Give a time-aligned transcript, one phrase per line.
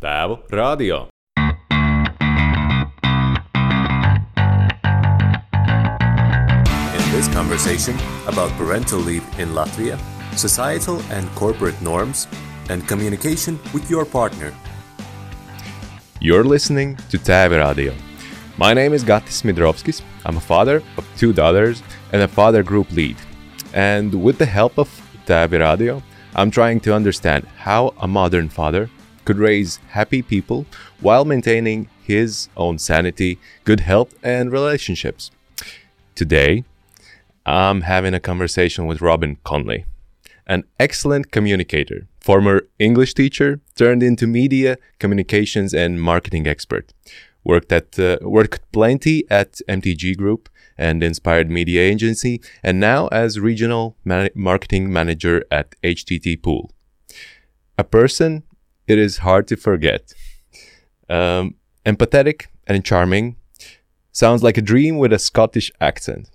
[0.00, 1.08] Tēvu radio.
[6.94, 7.96] In this conversation
[8.28, 9.98] about parental leave in Latvia,
[10.36, 12.28] societal and corporate norms,
[12.70, 14.54] and communication with your partner.
[16.20, 17.92] You're listening to Tēvi Radio.
[18.56, 20.02] My name is Gatis Midrovskis.
[20.24, 23.16] I'm a father of two daughters and a father group lead.
[23.74, 24.88] And with the help of
[25.26, 26.00] Tēvi Radio,
[26.36, 28.88] I'm trying to understand how a modern father
[29.28, 30.64] could raise happy people
[31.00, 35.30] while maintaining his own sanity, good health, and relationships.
[36.14, 36.64] Today,
[37.44, 39.84] I'm having a conversation with Robin Conley,
[40.46, 46.94] an excellent communicator, former English teacher turned into media, communications, and marketing expert.
[47.44, 50.48] Worked at uh, worked plenty at MTG Group
[50.78, 56.70] and Inspired Media Agency, and now as regional man- marketing manager at Httpool.
[57.76, 58.42] A person
[58.88, 60.12] it is hard to forget.
[61.08, 63.36] Um, empathetic and charming,
[64.12, 66.30] sounds like a dream with a Scottish accent.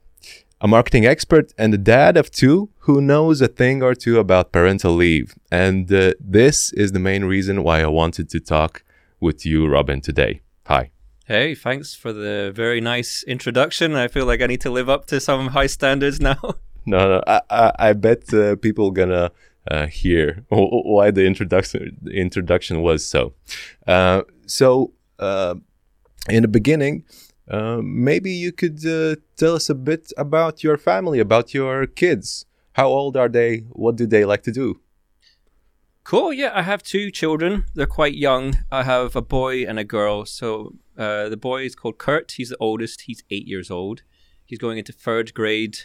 [0.61, 4.53] A marketing expert and a dad of two who knows a thing or two about
[4.53, 5.35] parental leave.
[5.51, 8.83] And uh, this is the main reason why I wanted to talk
[9.19, 10.41] with you, Robin, today.
[10.67, 10.91] Hi.
[11.25, 13.95] Hey, thanks for the very nice introduction.
[13.95, 16.39] I feel like I need to live up to some high standards now.
[16.85, 19.31] No, no, I, I, I bet uh, people gonna
[19.69, 23.33] uh, hear why the introduction introduction was so.
[23.87, 25.55] Uh, so uh,
[26.29, 27.03] in the beginning,
[27.49, 32.45] uh, maybe you could uh, tell us a bit about your family, about your kids.
[32.73, 33.59] How old are they?
[33.71, 34.79] What do they like to do?
[36.03, 36.33] Cool.
[36.33, 37.65] Yeah, I have two children.
[37.75, 38.57] They're quite young.
[38.71, 40.25] I have a boy and a girl.
[40.25, 42.33] So uh, the boy is called Kurt.
[42.33, 43.01] He's the oldest.
[43.01, 44.01] He's eight years old.
[44.45, 45.77] He's going into third grade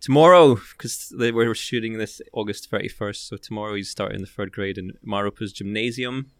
[0.00, 3.28] tomorrow because they were shooting this August 31st.
[3.28, 6.30] So tomorrow he's starting the third grade in Mārupe's gymnasium.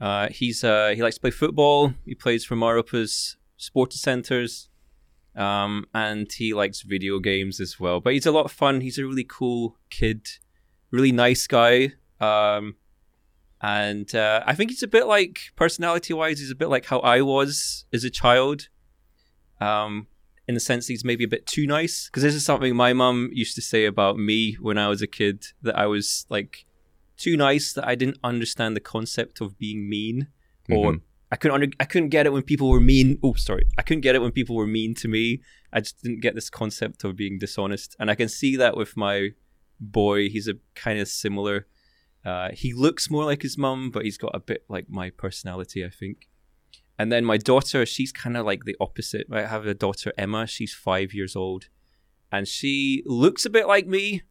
[0.00, 1.94] Uh, he's uh, he likes to play football.
[2.04, 4.68] He plays for Mārupe's sports centers.
[5.34, 8.00] Um, and he likes video games as well.
[8.00, 8.82] But he's a lot of fun.
[8.82, 10.26] He's a really cool kid,
[10.90, 11.94] really nice guy.
[12.20, 12.76] Um,
[13.62, 16.98] and uh, I think he's a bit like personality wise, he's a bit like how
[16.98, 18.68] I was as a child.
[19.60, 20.08] Um,
[20.48, 22.06] in the sense he's maybe a bit too nice.
[22.06, 25.06] Because this is something my mum used to say about me when I was a
[25.06, 26.66] kid that I was like
[27.16, 30.26] too nice, that I didn't understand the concept of being mean,
[30.68, 31.00] or Mhm.
[31.30, 33.18] I couldn't under- I couldn't get it when people were mean.
[33.22, 35.40] Oh, sorry, I couldn't get it when people were mean to me.
[35.72, 38.96] I just didn't get this concept of being dishonest, and I can see that with
[38.96, 39.30] my
[39.80, 40.28] boy.
[40.28, 41.66] He's a kind of similar.
[42.24, 45.84] Uh, he looks more like his mum, but he's got a bit like my personality,
[45.84, 46.28] I think.
[47.02, 49.26] And then my daughter, she's kind of like the opposite.
[49.32, 50.46] I have a daughter, Emma.
[50.46, 51.66] She's five years old,
[52.30, 54.22] and she looks a bit like me,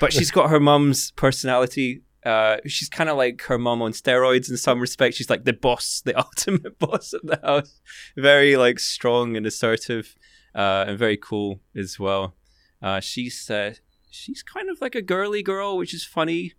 [0.00, 2.02] but she's got her mum's personality.
[2.24, 5.16] Uh, she's kind of like her mum on steroids in some respects.
[5.16, 7.80] She's like the boss, the ultimate boss of the house.
[8.16, 10.16] Very like strong and assertive,
[10.52, 12.34] uh, and very cool as well.
[12.82, 13.48] Uh, she's
[14.10, 16.54] she's kind of like a girly girl, which is funny,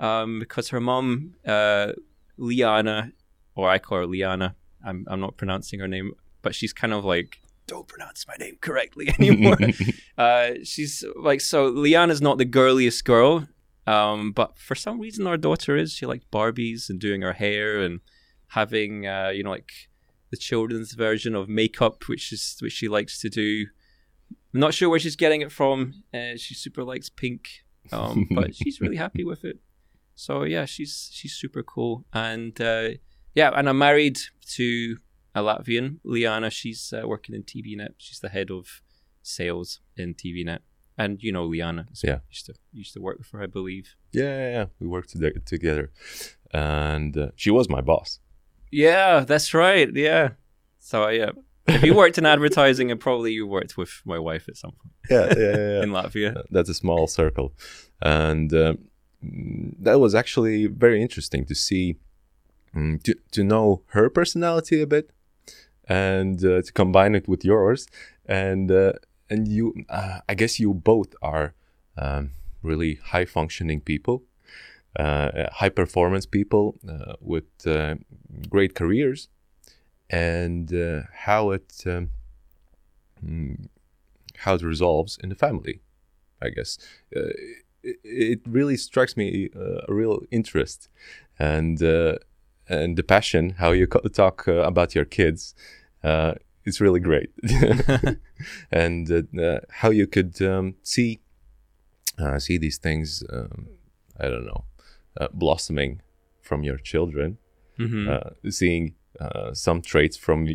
[0.00, 1.92] um, because her mum, uh,
[2.36, 3.12] Liana,
[3.54, 4.56] or I call her Liana.
[4.84, 8.58] I'm I'm not pronouncing her name, but she's kind of like don't pronounce my name
[8.60, 9.58] correctly anymore.
[10.18, 11.70] uh, she's like so.
[11.70, 13.46] Liana's not the girliest girl,
[13.86, 15.92] um, but for some reason our daughter is.
[15.92, 18.00] She likes Barbies and doing her hair and
[18.48, 19.70] having uh, you know like
[20.30, 23.66] the children's version of makeup, which is which she likes to do.
[24.52, 26.02] I'm not sure where she's getting it from.
[26.12, 27.48] Uh, she super likes pink,
[27.92, 29.58] um, but she's really happy with it.
[30.16, 32.90] So yeah, she's she's super cool, and uh,
[33.34, 34.18] yeah, and I'm married
[34.56, 34.96] to
[35.34, 36.50] a Latvian, Liana.
[36.50, 37.94] She's uh, working in TVNet.
[37.98, 38.82] She's the head of
[39.22, 40.58] sales in TVNet,
[40.98, 41.86] and you know Liana.
[41.92, 42.18] So Yeah.
[42.30, 43.94] used to used to work with her, I believe.
[44.12, 44.64] yeah, yeah, yeah.
[44.80, 45.90] We worked to- together,
[46.52, 48.18] and uh, she was my boss.
[48.70, 49.88] Yeah, that's right.
[49.94, 50.30] Yeah.
[50.78, 51.30] So yeah,
[51.68, 54.94] if you worked in advertising, and probably you worked with my wife at some point
[55.10, 55.82] Yeah, yeah, yeah.
[55.84, 56.36] in Latvia.
[56.36, 57.52] Uh, that's a small circle
[58.02, 58.78] and um,
[59.78, 61.96] that was actually very interesting to see
[62.74, 65.10] to, to know her personality a bit
[65.88, 67.86] and uh, to combine it with yours.
[68.26, 68.92] And uh,
[69.28, 71.54] and you uh, i guess you both are
[71.96, 72.30] um,
[72.62, 74.22] really high functioning people
[74.98, 77.94] uh, high performance people uh, with uh,
[78.48, 79.28] great careers.
[80.12, 80.68] And
[81.12, 82.10] how it um,
[83.24, 83.68] mm,
[84.38, 85.82] how it resolves in the family
[86.42, 86.78] I guess.
[87.12, 90.88] It, it really strikes me a real interest.
[91.38, 91.80] And
[92.70, 95.54] and the passion how you talk uh, about your kids.
[96.02, 96.34] Uh,
[96.64, 97.30] it's really great,
[98.70, 101.20] and uh, uh, how you could um, see
[102.18, 103.22] uh, see these things.
[103.32, 103.68] Um,
[104.18, 104.64] I don't know,
[105.20, 106.00] uh, blossoming
[106.40, 107.38] from your children.
[107.78, 108.08] Mhm.
[108.08, 110.46] uh, seeing uh, some traits from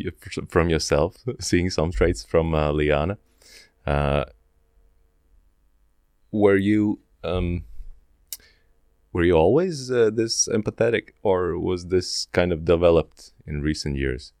[0.48, 3.18] from yourself, seeing some traits from uh, Liana.
[3.86, 4.24] Uh,
[6.32, 7.64] were you um,
[9.16, 14.34] were you always uh, this empathetic, or was this kind of developed in recent years?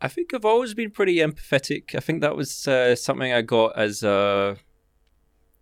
[0.00, 1.96] I think I've always been pretty empathetic.
[1.96, 4.58] I think that was uh, something I got as a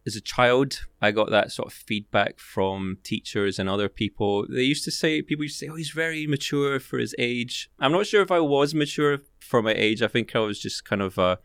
[0.07, 0.87] as a child.
[1.01, 4.47] I got that sort of feedback from teachers and other people.
[4.47, 7.71] They used to say people used to say, "Oh, he's very mature for his age."
[7.79, 10.03] I'm not sure if I was mature for my age.
[10.03, 11.39] I think I was just kind of a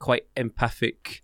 [0.00, 1.22] quite empathic,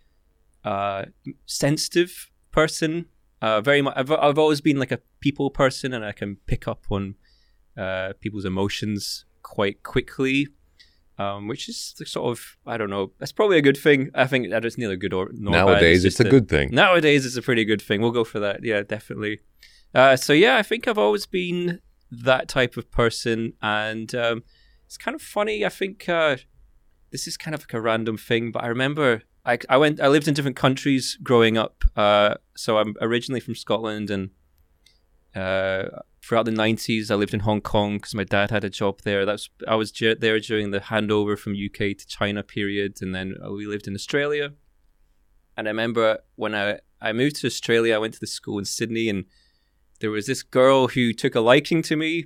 [0.65, 1.07] uh,
[1.47, 3.07] sensitive person.
[3.43, 3.95] Uh, very much.
[3.97, 7.15] I've I've always been like a people person, and I can pick up on
[7.77, 10.49] uh, people's emotions quite quickly
[11.21, 13.13] um, which is sort of I don't know.
[13.19, 14.11] That's probably a good thing.
[14.15, 15.67] I think that it's neither good or nor bad.
[15.67, 16.71] Nowadays, it's just a good thing.
[16.73, 18.01] Nowadays, it's a pretty good thing.
[18.01, 18.65] We'll go for that.
[18.65, 19.41] Yeah, definitely.
[19.95, 24.45] Uh, so yeah, I think I've always been that type of person, and um,
[24.87, 25.65] it's kind of funny.
[25.65, 26.39] I think uh,
[27.11, 30.01] this is kind of like a random thing, but I remember I, I went.
[30.01, 31.85] I lived in different countries growing up.
[31.97, 34.31] Uh, so I'm originally from Scotland, and
[35.35, 35.85] uh,
[36.23, 39.25] throughout the 90s, I lived in Hong Kong because my dad had a job there.
[39.25, 43.51] That's I was there during the handover from UK to China period, and then uh,
[43.51, 44.53] we lived in Australia.
[45.57, 48.65] And I remember when I I moved to Australia, I went to the school in
[48.65, 49.25] Sydney, and
[50.01, 52.25] there was this girl who took a liking to me,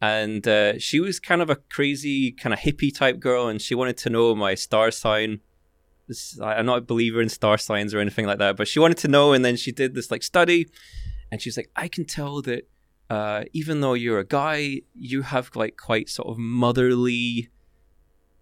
[0.00, 3.74] and uh, she was kind of a crazy kind of hippie type girl, and she
[3.74, 5.40] wanted to know my star sign.
[6.42, 9.08] I'm not a believer in star signs or anything like that, but she wanted to
[9.08, 10.68] know, and then she did this like study,
[11.30, 12.68] and she's like, I can tell that
[13.08, 17.50] uh, even though you're a guy, you have like quite sort of motherly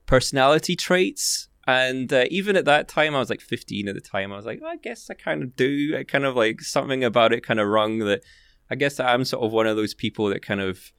[0.07, 1.49] personality traits.
[1.67, 4.33] And uh, even at that time, I was like 15 at the time.
[4.33, 5.97] I was like, I guess I kind of do.
[5.99, 8.23] I kind of like something about it kind of rung that
[8.71, 10.93] I guess I'm sort of one of those people that kind of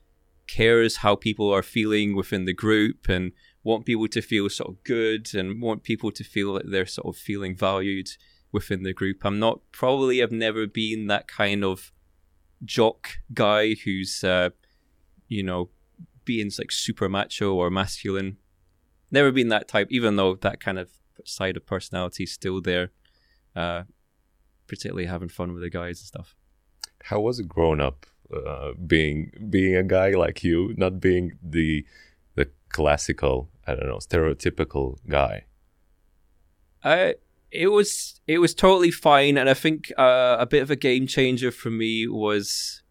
[0.47, 3.31] cares how people are feeling within the group and
[3.65, 7.13] want people to feel sort of good and want people to feel that they're sort
[7.13, 8.07] of feeling valued
[8.51, 9.25] within the group.
[9.25, 11.91] I'm not probably I've never been that kind of
[12.63, 14.51] jock guy who's uh,
[15.27, 15.69] you know
[16.23, 18.37] being like super macho or masculine.
[19.11, 20.91] Never been that type, even though that kind of
[21.25, 22.91] side of personality is still there.
[23.55, 23.83] Uh,
[24.67, 26.35] particularly having fun with the guys and stuff.
[27.03, 31.83] How was it growing up, uh, being being a guy like you, not being the
[31.83, 31.85] the
[32.75, 35.45] classical, I don't know, stereotypical guy?
[36.83, 37.13] Uh,
[37.51, 41.07] it was it was totally fine, and I think uh, a bit of a game
[41.07, 42.83] changer for me was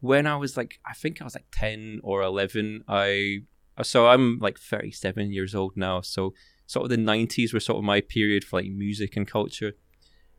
[0.00, 2.82] when I was like I think I was like ten or eleven.
[2.88, 3.42] I
[3.82, 6.00] so I'm like thirty seven years old now.
[6.00, 6.34] So
[6.66, 9.74] sort of the nineties were sort of my period for like music and culture,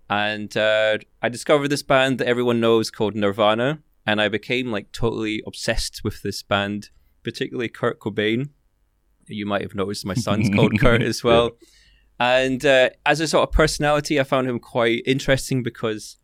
[0.09, 4.91] and uh, I discovered this band that everyone knows called Nirvana, and I became like
[4.91, 6.89] totally obsessed with this band,
[7.23, 8.49] particularly Kurt Cobain.
[9.31, 11.51] You might have noticed my son's called Kurt as well.
[12.19, 16.17] And uh, as a sort of personality, I found him quite interesting because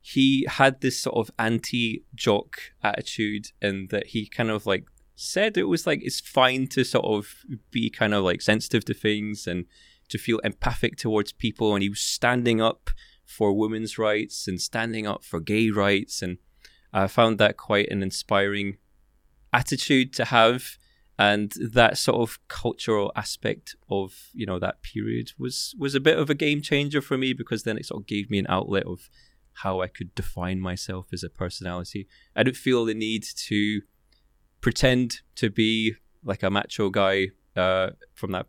[0.00, 5.56] he had this sort of anti jock attitude, and that he kind of like said
[5.56, 9.46] it was like it's fine to sort of be kind of like sensitive to things
[9.46, 9.66] and
[10.08, 11.74] to feel empathic towards people.
[11.74, 12.90] And he was standing up
[13.24, 16.20] for women's rights and standing up for gay rights.
[16.20, 16.38] And
[16.92, 18.78] I found that quite an inspiring
[19.52, 20.76] attitude to have
[21.20, 26.18] and that sort of cultural aspect of you know that period was was a bit
[26.18, 28.84] of a game changer for me because then it sort of gave me an outlet
[28.86, 29.10] of
[29.52, 32.08] how I could define myself as a personality.
[32.34, 33.82] I didn't feel the need to
[34.62, 38.46] pretend to be like a macho guy uh, from that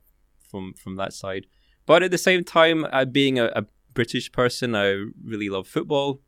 [0.50, 1.48] from from that side,
[1.86, 6.22] but at the same time, uh, being a, a British person, I really love football.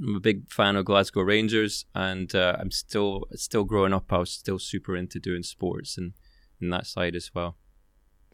[0.00, 4.12] I'm a big fan of Glasgow Rangers, and uh, I'm still still growing up.
[4.12, 6.12] I was still super into doing sports and,
[6.60, 7.56] and that side as well.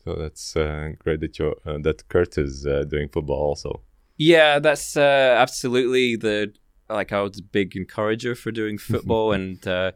[0.05, 3.83] So that's uh, great that you uh, that Kurt is uh, doing football also.
[4.17, 6.53] Yeah, that's uh, absolutely the
[6.89, 9.93] like I was a big encourager for doing football, and uh,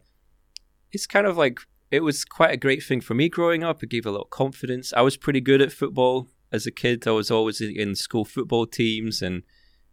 [0.92, 3.82] it's kind of like it was quite a great thing for me growing up.
[3.82, 4.92] It gave a lot of confidence.
[4.92, 7.06] I was pretty good at football as a kid.
[7.06, 9.42] I was always in school football teams and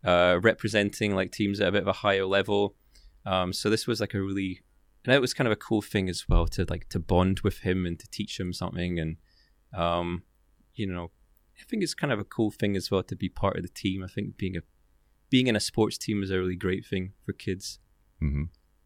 [0.04, 2.76] uh, representing like teams at a bit of a higher level.
[3.26, 4.62] Um, so this was like a really,
[5.06, 7.60] and it was kind of a cool thing as well to like to bond with
[7.60, 9.18] him and to teach him something, and
[9.74, 10.24] um,
[10.76, 11.12] you know,
[11.60, 13.70] I think it's kind of a cool thing as well to be part of the
[13.70, 14.04] team.
[14.04, 14.62] I think being a
[15.30, 17.80] being in a sports team is a really great thing for kids.
[18.20, 18.44] hmm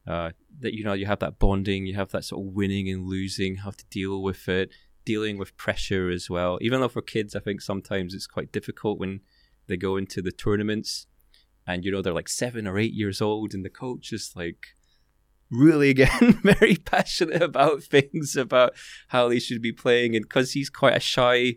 [0.08, 3.06] Uh, that you know you have that bonding, you have that sort of winning and
[3.06, 4.72] losing, have to deal with it,
[5.06, 6.58] dealing with pressure as well.
[6.62, 9.22] Even though for kids, I think sometimes it's quite difficult when
[9.68, 11.08] they go into the tournaments
[11.68, 14.68] and you know they're like seven or eight years old and the coach is like
[15.50, 18.74] really again very passionate about things about
[19.10, 20.16] how they should be playing.
[20.16, 21.56] And because he's quite a shy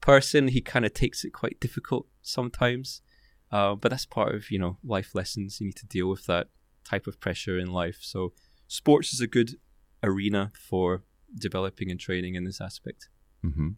[0.00, 3.02] person he kind of takes it quite difficult sometimes.
[3.50, 5.60] Uh, but that's part of you know life lessons.
[5.60, 6.48] You need to deal with that
[6.84, 7.98] type of pressure in life.
[8.00, 8.32] So
[8.66, 9.56] sports is a good
[10.02, 11.04] arena for
[11.38, 13.08] developing and training in this aspect.
[13.42, 13.70] Hmm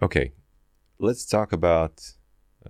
[0.00, 0.32] Okay,
[1.00, 2.00] let's talk about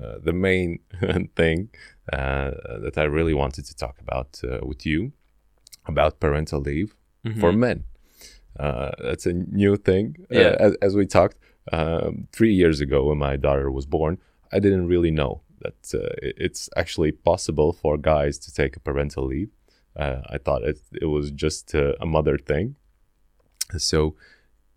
[0.00, 0.78] uh, the main
[1.36, 1.68] thing
[2.12, 2.50] uh,
[2.84, 5.12] that I really wanted to talk about uh, with you
[5.86, 6.94] about parental leave
[7.40, 7.58] for Mhm.
[7.58, 7.84] men.
[8.58, 10.16] Uh, that's a new thing.
[10.30, 10.56] Uh, Yeah.
[10.66, 11.36] as, as we talked
[11.72, 14.18] um, three years ago when my daughter was born,
[14.52, 19.24] I didn't really know that uh, it's actually possible for guys to take a parental
[19.26, 19.50] leave.
[19.96, 22.76] Uh, I thought it, it was just uh, a mother thing.
[23.76, 24.14] So,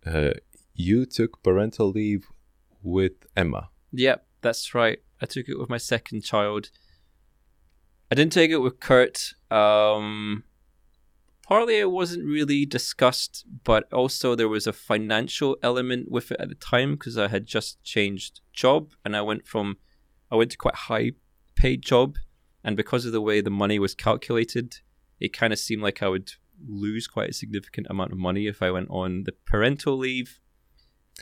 [0.06, 0.32] uh,
[0.74, 2.28] you took parental leave
[2.84, 3.70] with Emma.
[3.94, 5.00] Yep, that's right.
[5.22, 6.70] I took it with my second child.
[8.12, 9.34] I didn't take it with Kurt.
[9.50, 10.44] Um,
[11.44, 16.50] partly it wasn't really discussed, but also there was a financial element with it at
[16.50, 19.78] the time because I had just changed job and I went from
[20.32, 21.12] I went to quite high
[21.56, 22.18] paid job,
[22.64, 24.78] and because of the way the money was calculated,
[25.20, 26.32] it kind of seemed like I would
[26.68, 30.40] lose quite a significant amount of money if I went on the parental leave.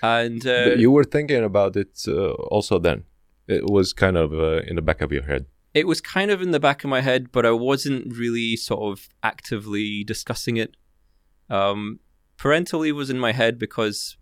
[0.01, 3.03] And uh, you were thinking about it uh, also then.
[3.49, 5.45] It was kind of uh, in the back of your head.
[5.73, 8.81] it was kind of in the back of my head, but I wasn't really sort
[8.91, 10.75] of actively discussing it.
[11.49, 11.99] Um,
[12.37, 14.17] parental leave was in my head because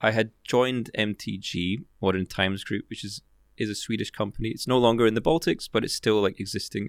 [0.00, 3.22] I had joined MTG Modern Times Group, which is
[3.56, 4.48] is a Swedish company.
[4.48, 6.88] It's no longer in the Baltics, but it's still like existing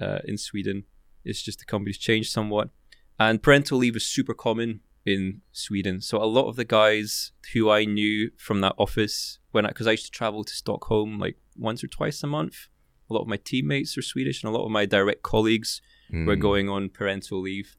[0.00, 0.84] uh, in Sweden.
[1.24, 2.70] It's just the company's changed somewhat,
[3.18, 6.00] and parental leave is super common in Sweden.
[6.00, 9.86] So a lot of the guys who I knew from that office when I because
[9.86, 12.68] I used to travel to Stockholm like once or twice a month.
[13.10, 15.80] A lot of my teammates are Swedish, and a lot of my direct colleagues
[16.12, 16.40] were Mm.
[16.40, 17.76] going on parental leave.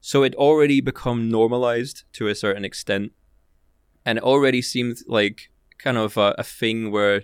[0.00, 3.12] So it already become normalized to a certain extent,
[4.06, 7.22] and it already seemed like kind of a, a thing where,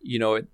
[0.00, 0.48] you know, it,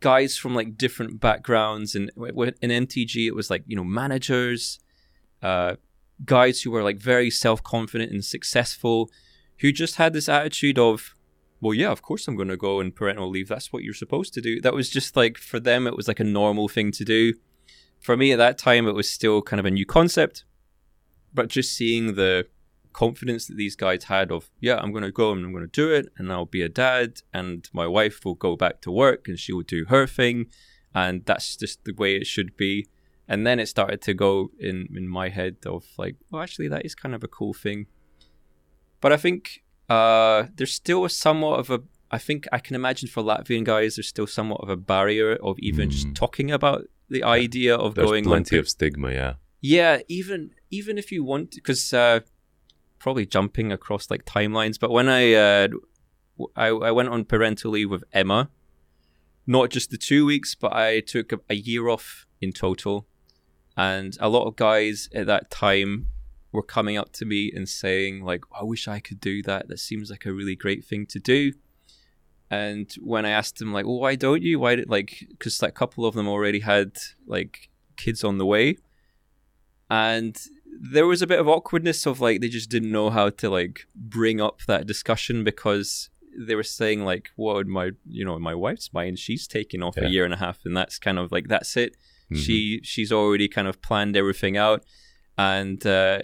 [0.00, 4.78] guys from like different backgrounds and in MTG it was like you know managers,
[5.42, 5.74] uh,
[6.24, 9.10] guys who were like very self confident and successful,
[9.60, 11.14] who just had this attitude of,
[11.60, 13.48] well, yeah, of course I'm going to go on parental leave.
[13.48, 14.60] That's what you're supposed to do.
[14.60, 17.34] That was just like for them, it was like a normal thing to do.
[18.00, 20.44] For me at that time, it was still kind of a new concept,
[21.34, 22.46] but just seeing the
[22.92, 25.70] confidence that these guys had of, yeah, I'm going to go and I'm going to
[25.70, 29.28] do it, and I'll be a dad, and my wife will go back to work
[29.28, 30.46] and she will do her thing,
[30.94, 32.88] and that's just the way it should be.
[33.32, 36.84] And then it started to go in in my head of like, well, actually, that
[36.84, 37.86] is kind of a cool thing.
[39.00, 41.80] But I think uh, there's still a somewhat of a.
[42.10, 45.54] I think I can imagine for Latvian guys, there's still somewhat of a barrier of
[45.60, 46.14] even just Mm.
[46.16, 49.34] talking about the idea of There's going plenty of stigma, yeah.
[49.60, 52.20] Yeah, even even if you want, because uh,
[52.98, 54.76] probably jumping across like timelines.
[54.80, 55.68] But when I uh,
[56.56, 58.50] I, I went on parental leave with Emma,
[59.46, 63.06] not just the two weeks, but I took a, a year off in total,
[63.88, 65.92] and a lot of guys at that time
[66.52, 69.62] were coming up to me and saying like, "I wish I could do that.
[69.68, 71.40] That seems like a really great thing to do."
[72.62, 74.58] And when I asked them like, "Well, why don't you?
[74.62, 76.88] Why did like?" Because like a couple of them already had
[77.36, 77.54] like
[77.96, 78.66] kids on the way,
[79.88, 80.36] and
[80.92, 83.86] there was a bit of awkwardness of like they just didn't know how to like
[83.94, 86.10] bring up that discussion because
[86.46, 89.16] they were saying like, "What my you know my wife's mine?
[89.16, 90.06] She's taking off Yeah.
[90.06, 91.96] a year and a half, and that's kind of like that's it.
[92.30, 92.36] Mhm.
[92.44, 94.84] She she's already kind of planned everything out,
[95.36, 96.20] and uh,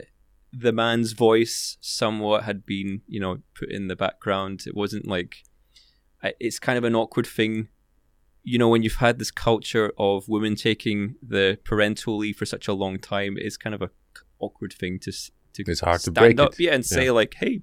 [0.53, 4.65] the man's voice somewhat had been you know put in the background.
[4.67, 5.45] It wasn't like
[6.41, 7.69] it's kind of an awkward thing.
[8.43, 12.69] You know, when you've had this culture of women taking the parental leave for such
[12.69, 13.91] a long time, it's kind of a
[14.39, 15.13] awkward thing to
[15.55, 16.61] to It's hard to stand break up, it.
[16.61, 17.63] yeah, and say like, "Hey,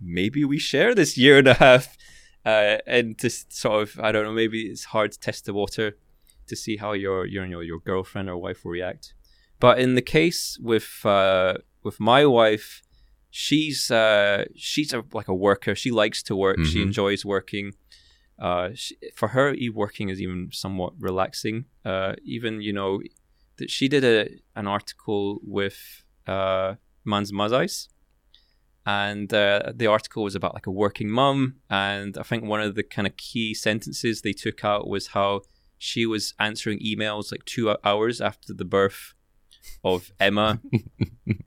[0.00, 1.96] maybe we share this year and a half,"
[2.44, 5.96] uh, and to sort of, I don't know, maybe it's hard to test the water
[6.46, 9.14] to see how your your you your girlfriend or wife will react.
[9.58, 12.82] But in the case with uh, with my wife,
[13.30, 15.74] she's uh, she's a, like a worker.
[15.74, 16.58] She likes to work.
[16.64, 16.86] She Mhm.
[16.88, 17.72] enjoys working.
[18.38, 21.64] Uh, she, for her, e working is even somewhat relaxing.
[21.84, 23.00] Uh, even you know
[23.58, 24.18] that she did a
[24.54, 25.78] an article with
[26.26, 26.74] uh,
[27.04, 27.88] Mans Mazais,
[28.84, 31.56] and uh, the article was about like a working mum.
[31.70, 35.42] And I think one of the kind of key sentences they took out was how
[35.78, 39.14] she was answering emails like two hours after the birth
[39.84, 40.60] of Emma,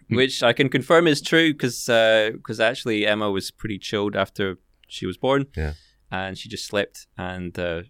[0.09, 4.57] which I can confirm is true because because actually Emma was pretty chilled after
[4.87, 5.73] she was born, Yeah.
[6.11, 7.83] and she just slept and uh,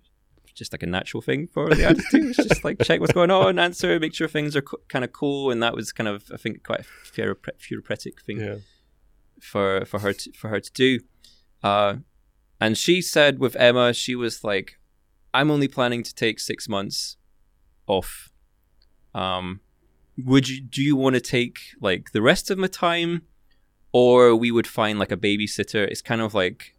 [0.53, 2.29] just like a natural thing for the to do.
[2.29, 5.11] It's just like check what's going on, answer, make sure things are co- kind of
[5.13, 8.55] cool, and that was kind of I think quite a therapeutic thing Yeah.
[9.41, 10.99] for for her to, for her to do.
[11.63, 11.97] Uh,
[12.61, 14.78] and she said with Emma, she was like,
[15.33, 17.17] "I'm only planning to take six months
[17.87, 18.31] off.
[19.13, 19.61] Um,
[20.17, 23.23] would you do you want to take like the rest of my time,
[23.91, 25.87] or we would find like a babysitter?
[25.87, 26.75] It's kind of like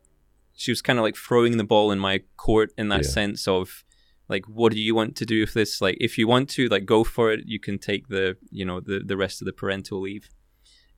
[0.54, 3.10] she was kind of like throwing the ball in my court in that Yeah.
[3.10, 3.84] sense of
[4.28, 6.84] like what do you want to do with this like if you want to like
[6.84, 10.00] go for it you can take the you know the the rest of the parental
[10.02, 10.28] leave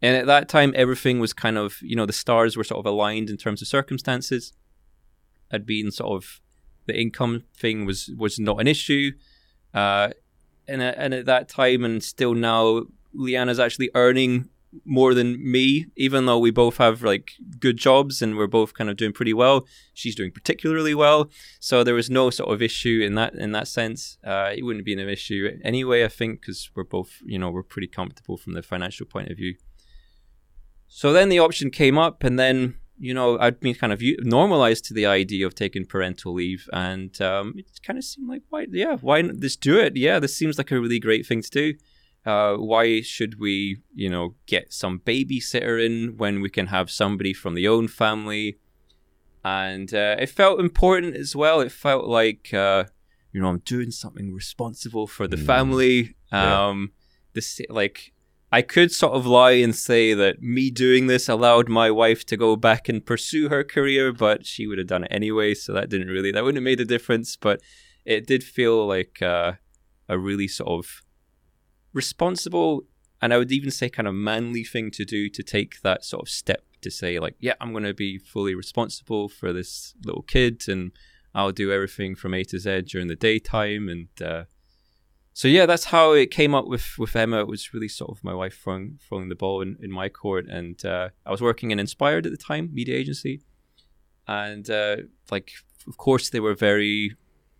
[0.03, 2.85] and at that time everything was kind of you know the stars were sort of
[2.93, 4.53] aligned in terms of circumstances
[5.51, 6.41] i'd been sort of
[6.87, 9.13] the income thing was was not an issue.
[9.75, 10.11] Uh
[10.69, 12.83] and at, and at that time and still now
[13.15, 14.49] Liana's actually earning
[14.85, 15.87] more than me.
[15.97, 19.35] Even though we both have like good jobs and we're both kind of doing pretty
[19.35, 21.31] well she's doing particularly well.
[21.61, 24.19] So there was no sort of issue in that in that sense.
[24.25, 27.63] Uh, it wouldn't be an issue anyway i think because we're both you know we're
[27.63, 29.57] pretty comfortable from the financial point of view.
[30.95, 34.85] So then the option came up and then you know i'd been kind of normalized
[34.85, 38.67] to the idea of taking parental leave and um, it kind of seemed like why
[38.71, 41.51] yeah why not just do it yeah this seems like a really great thing to
[41.51, 41.75] do
[42.25, 47.35] uh, why should we, you know, get some babysitter in when we can have somebody
[47.35, 48.59] from the own family?
[49.45, 51.61] And uh, it felt important as well.
[51.61, 52.85] It felt like, uh,
[53.33, 55.47] you know, I'm doing something responsible for the Mm.
[55.47, 56.15] family.
[56.33, 56.69] Yeah.
[56.69, 56.93] Um,
[57.33, 58.13] this like
[58.55, 62.37] I could sort of lie and say that me doing this allowed my wife to
[62.37, 65.55] go back and pursue her career, but she would have done it anyway.
[65.55, 67.35] So that didn't really that wouldn't have made a difference.
[67.35, 67.63] But
[68.05, 69.53] it did feel like uh,
[70.07, 71.03] a really sort of
[71.95, 72.85] responsible
[73.23, 76.23] and I would even say kind of manly thing to do to take that sort
[76.23, 80.23] of step to say like, yeah, I'm going to be fully responsible for this little
[80.23, 80.91] kid and
[81.33, 84.45] I'll do everything from A to Z during the daytime and uh,
[85.35, 87.41] so yeah, that's how it came up with with Emma.
[87.41, 90.47] It was really sort of my wife throwing throwing the ball in, in my court,
[90.49, 93.43] and uh, I was working in Inspired at the time, media agency,
[94.29, 94.97] and uh,
[95.31, 95.53] like
[95.87, 97.17] of course they were very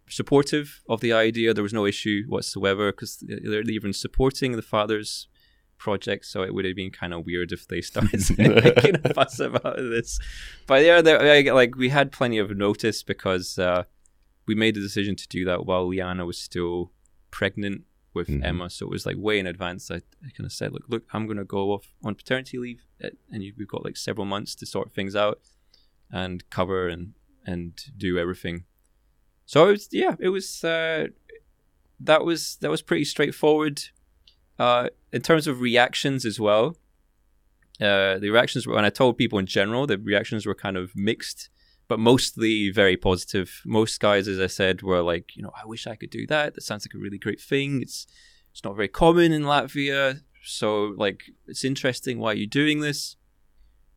[0.09, 1.55] supportive of the idea.
[1.55, 5.29] There was no issue whatsoever because they're even supporting the father's
[5.79, 6.27] project.
[6.27, 9.77] So it would have been kind of weird if they started making a fuss about
[9.77, 10.19] this.
[10.67, 11.01] But yeah,
[11.53, 13.85] like we had plenty of notice because uh,
[14.47, 16.93] we made the decision to do that while Liana was still
[17.33, 17.83] pregnant
[18.15, 18.45] with Mhm.
[18.45, 18.71] Emma.
[18.71, 19.91] So it was like way in advance.
[19.91, 22.85] I, I kind of said, look, look, I'm going to go off on paternity leave,
[23.03, 25.41] uh, and you, we've got like several months to sort things out
[26.11, 27.15] and cover and
[27.45, 28.65] and do everything.
[29.47, 31.09] So it was, yeah, it was uh,
[32.01, 33.83] that was that was pretty straightforward.
[34.59, 36.77] Uh, in terms of reactions as well,
[37.81, 40.93] uh, the reactions were when I told people in general, the reactions were kind of
[40.95, 41.49] mixed,
[41.89, 43.61] but mostly very positive.
[43.65, 46.55] Most guys, as I said, were like, you know, I wish I could do that.
[46.55, 47.83] That sounds like a really great thing.
[47.83, 48.07] It's
[48.51, 53.17] it's not very common in Latvia, so like it's interesting why you're doing this.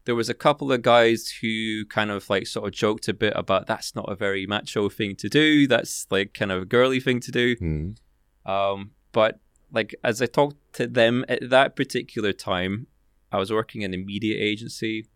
[0.05, 3.33] There was a couple of guys who kind of like sort of joked a bit
[3.35, 5.67] about that's not a very macho thing to do.
[5.67, 7.55] That's like kind of a girly thing to do.
[7.55, 7.97] Mm.
[8.45, 9.39] Um, but
[9.71, 12.87] like as I talked to them at that particular time,
[13.31, 15.07] I was working in a media agency.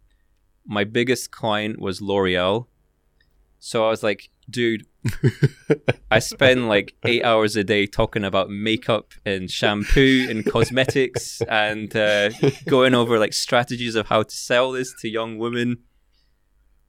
[0.69, 2.67] My biggest client was L'Oreal.
[3.57, 4.85] So I was like, dude,
[6.11, 11.93] I spend like eight hours a day talking about makeup and shampoo and cosmetics and
[11.95, 12.29] uh,
[12.67, 15.79] going over like strategies of how to sell this to young women.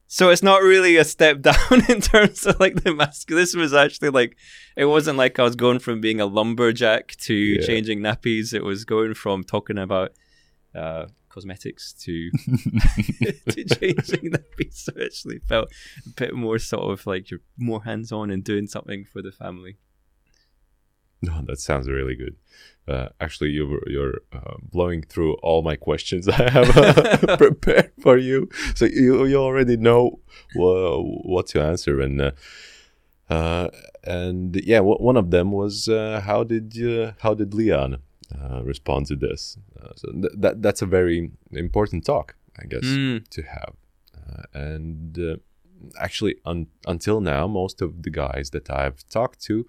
[0.07, 3.29] So it's not really a step down in terms of like the mask.
[3.29, 4.37] This was actually like
[4.77, 7.65] it wasn't like I was going from being a lumberjack to Yeah.
[7.65, 8.53] changing nappies.
[8.53, 10.11] It was going from talking about
[10.75, 12.29] uh, cosmetics to
[13.49, 14.73] to changing nappies.
[14.73, 15.69] So it actually felt
[16.05, 19.31] a bit more sort of like you're more hands on and doing something for the
[19.31, 19.77] family.
[21.23, 22.35] No, that sounds really good.
[22.87, 27.91] Uh, actually, you were, you're uh, blowing through all my questions I have uh, prepared
[28.01, 30.19] for you, so you you already know
[30.55, 32.31] wha- what to answer, and uh,
[33.29, 33.69] uh,
[34.03, 37.99] and yeah, w- one of them was uh, how did you, how did Leon
[38.39, 39.57] uh, respond to this?
[39.79, 43.27] Uh, so th- that that's a very important talk, I guess, Mm.
[43.29, 43.73] to have,
[44.17, 45.35] uh, and uh,
[45.99, 49.65] actually, un- until now, most of the guys that I've talked to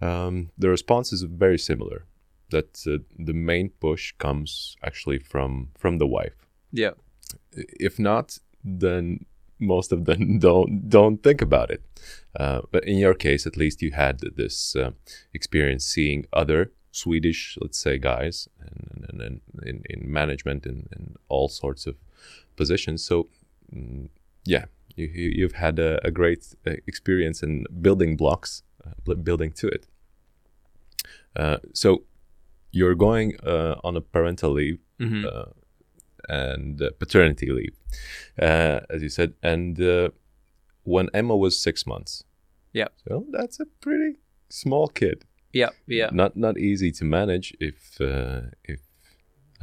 [0.00, 2.04] um, the response is very similar.
[2.50, 6.46] That uh, the main push comes actually from from the wife.
[6.72, 6.92] Yeah.
[7.52, 8.38] If not,
[8.80, 9.24] then
[9.58, 11.82] most of them don't don't think about it.
[12.38, 14.90] Uh, but in your case, at least you had this uh,
[15.32, 21.16] experience seeing other Swedish, let's say, guys, and, and, and in, in management and, and
[21.28, 21.96] all sorts of
[22.56, 23.04] positions.
[23.04, 23.28] So,
[23.74, 24.08] mm,
[24.44, 24.64] yeah,
[24.96, 29.66] you, you- you've had a, a great uh, experience in building blocks uh, building to
[29.68, 29.86] it.
[31.36, 32.04] Uh, so
[32.70, 35.24] you're going uh, on a parental leave Mhm.
[35.24, 35.46] uh,
[36.28, 37.76] and uh, paternity leave,
[38.40, 39.34] uh, as you said.
[39.42, 40.08] And uh,
[40.84, 42.24] when Emma was six months,
[42.72, 42.88] Yeah.
[43.08, 45.24] so that's a pretty small kid.
[45.54, 46.10] Yeah, yeah.
[46.12, 48.80] Not not easy to manage if uh, if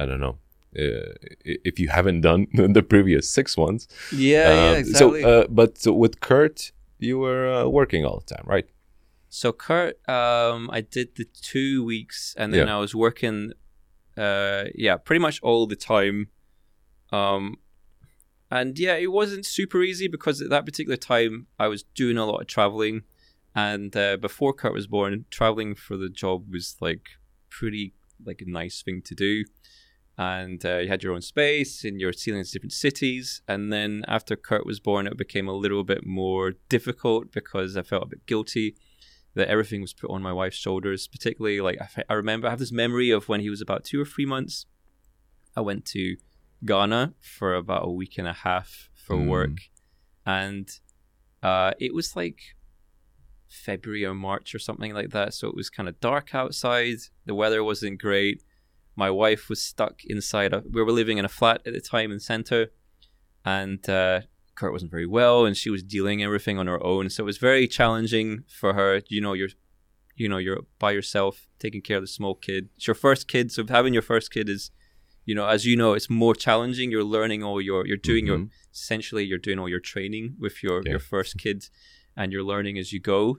[0.00, 0.38] I don't know.
[0.74, 1.12] Uh,
[1.44, 2.46] if you haven't done
[2.78, 5.22] the previous six ones, Yeah, yeah, Um, exactly.
[5.22, 8.66] So, uh, but so with Kurt, you were uh, working all the time, right?
[9.28, 12.76] So Kurt, um, I did the two weeks, and then Yeah.
[12.76, 13.52] I was working,
[14.16, 16.28] uh, yeah, pretty much all the time.
[17.10, 17.56] Um,
[18.50, 22.24] and yeah, it wasn't super easy because at that particular time I was doing a
[22.24, 23.02] lot of traveling,
[23.54, 27.06] and uh, before Kurt was born, traveling for the job was like
[27.50, 29.44] pretty like a nice thing to do.
[30.18, 33.40] And uh, you had your own space, and you're seeing different cities.
[33.48, 37.82] And then after Kurt was born, it became a little bit more difficult because I
[37.82, 38.76] felt a bit guilty
[39.34, 41.08] that everything was put on my wife's shoulders.
[41.08, 43.84] Particularly, like I, f- I remember, I have this memory of when he was about
[43.84, 44.66] two or three months.
[45.56, 46.16] I went to
[46.64, 49.28] Ghana for about a week and a half for Mm.
[49.28, 49.56] work,
[50.26, 50.68] and
[51.42, 52.38] uh, it was like
[53.52, 55.34] February or March or something like that.
[55.34, 56.96] So it was kind of dark outside.
[57.26, 58.42] The weather wasn't great.
[58.96, 60.52] My wife was stuck inside.
[60.52, 62.68] A, we were living in a flat at the time in Center,
[63.44, 64.20] and uh,
[64.54, 67.10] Kurt wasn't very well, and she was dealing everything on her own.
[67.10, 69.00] So it was very challenging for her.
[69.08, 69.48] You know, you're,
[70.16, 72.68] you know, you're by yourself taking care of the small kid.
[72.76, 74.70] It's your first kid, so having your first kid is,
[75.24, 76.90] you know, as you know, it's more challenging.
[76.90, 78.50] You're learning all your, you're doing your Mhm.
[78.72, 80.90] essentially you're doing all your training with your Yeah.
[80.92, 81.68] your first kid,
[82.16, 83.36] and you're learning as you go.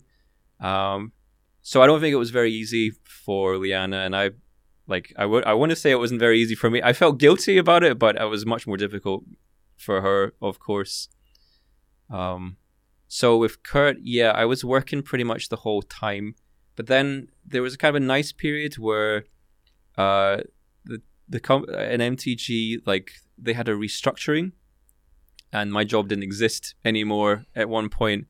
[0.59, 1.11] Um,
[1.61, 4.31] so I don't think it was very easy for Liana, and I
[4.87, 6.81] like I would I want to say it wasn't very easy for me.
[6.83, 9.23] I felt guilty about it, but it was much more difficult
[9.77, 11.09] for her, of course.
[12.09, 12.57] Um,
[13.07, 16.35] so with Kurt, yeah, I was working pretty much the whole time,
[16.75, 19.25] but then there was a kind of a nice period where,
[19.97, 20.37] uh,
[20.83, 24.51] the the com- an MTG like they had a restructuring,
[25.51, 28.27] and my job didn't exist anymore at one point.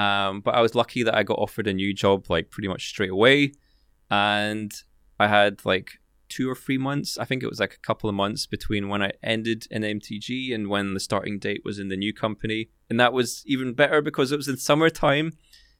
[0.00, 2.88] Um, but I was lucky that I got offered a new job like pretty much
[2.88, 3.52] straight away,
[4.10, 4.72] and
[5.18, 5.98] I had like
[6.30, 7.18] two or three months.
[7.18, 10.54] I think it was like a couple of months between when I ended in MTG
[10.54, 12.70] and when the starting date was in the new company.
[12.88, 15.32] And that was even better because it was in summertime.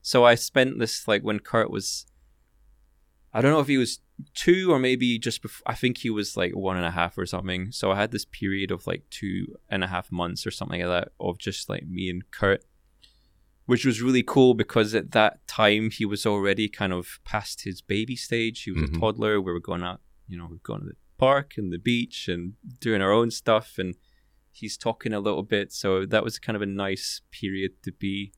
[0.02, 2.04] So I spent this like when Kurt was,
[3.32, 4.00] I don't know if he was
[4.34, 7.26] two or maybe just before, I think he was like one and a half or
[7.26, 7.70] something.
[7.70, 10.90] So I had this period of like two and a half months or something like
[10.90, 12.64] that of just like me and Kurt.
[13.70, 17.80] Which was really cool because at that time he was already kind of past his
[17.94, 18.62] baby stage.
[18.64, 19.00] He was a Mhm.
[19.00, 19.40] toddler.
[19.40, 22.54] We were going out you know, we've going to the park and the beach and
[22.86, 23.90] doing our own stuff and
[24.52, 25.72] he's talking a little bit.
[25.72, 28.32] So that was kind of a nice period to be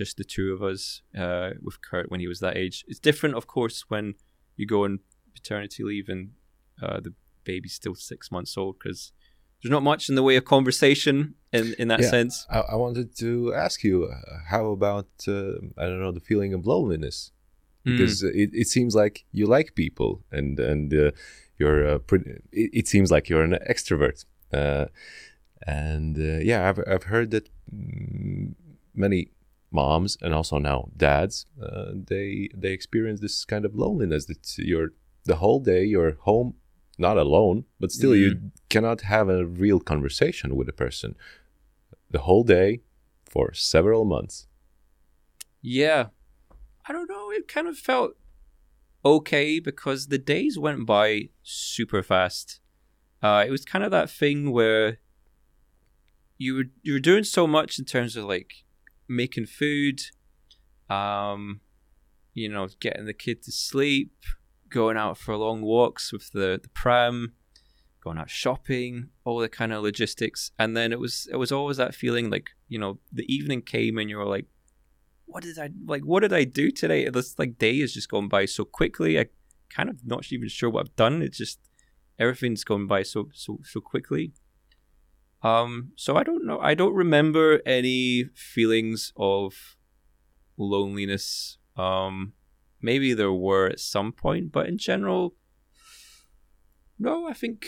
[0.00, 2.84] just the two of us uh, with Kurt when he was that age.
[2.86, 4.14] It's different, of course, when
[4.56, 5.00] you go on
[5.34, 6.22] paternity leave and
[6.80, 7.14] uh, the
[7.50, 9.12] baby's still six months old because
[9.64, 12.10] there's not much in the way of conversation in, in that Yeah.
[12.10, 12.46] sense.
[12.50, 14.16] I, I wanted to ask you, uh,
[14.50, 17.32] how about uh, I don't know the feeling of loneliness?
[17.86, 17.96] Mm.
[17.96, 21.10] Because it, it seems like you like people and and uh,
[21.58, 22.30] you're uh, pretty.
[22.52, 24.26] It, it seems like you're an extrovert.
[24.52, 24.86] Uh,
[25.66, 28.54] and uh, yeah, I've I've heard that mm,
[28.94, 29.30] many
[29.70, 34.90] moms and also now dads uh, they they experience this kind of loneliness that you're
[35.24, 36.54] the whole day you're home
[36.98, 41.14] not alone but still you cannot have a real conversation with a person
[42.10, 42.80] the whole day
[43.24, 44.46] for several months
[45.66, 46.08] Yeah.
[46.86, 47.30] I don't know.
[47.30, 48.12] It kind of felt
[49.02, 52.60] okay because the days went by super fast.
[53.22, 54.98] Uh, it was kind of that thing where
[56.36, 58.64] you were you were doing so much in terms of like
[59.08, 60.02] making food,
[60.90, 61.60] um,
[62.34, 64.12] you know, getting the kid to sleep,
[64.74, 67.32] going out for long walks with the, the pram,
[68.02, 71.76] going out shopping, all the kind of logistics, and then it was it was always
[71.76, 74.46] that feeling like you know the evening came and you were like
[75.26, 76.02] what did I like?
[76.02, 77.08] What did I do today?
[77.08, 79.18] This like day has just gone by so quickly.
[79.18, 79.26] I
[79.70, 81.22] kind of not even sure what I've done.
[81.22, 81.58] It's just
[82.18, 84.32] everything's gone by so so so quickly.
[85.42, 86.58] Um, so I don't know.
[86.60, 89.76] I don't remember any feelings of
[90.56, 91.58] loneliness.
[91.76, 92.34] Um,
[92.84, 95.34] maybe there were at some point, but in general,
[96.98, 97.26] no.
[97.26, 97.58] I think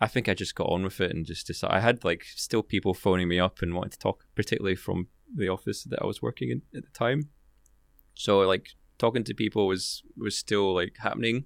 [0.00, 1.74] I think I just got on with it and just decided.
[1.76, 5.48] I had like still people phoning me up and wanting to talk, particularly from the
[5.48, 7.30] office that I was working in at the time.
[8.14, 11.44] So like talking to people was was still like happening.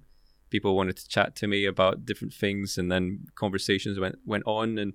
[0.49, 4.77] People wanted to chat to me about different things, and then conversations went went on,
[4.77, 4.93] and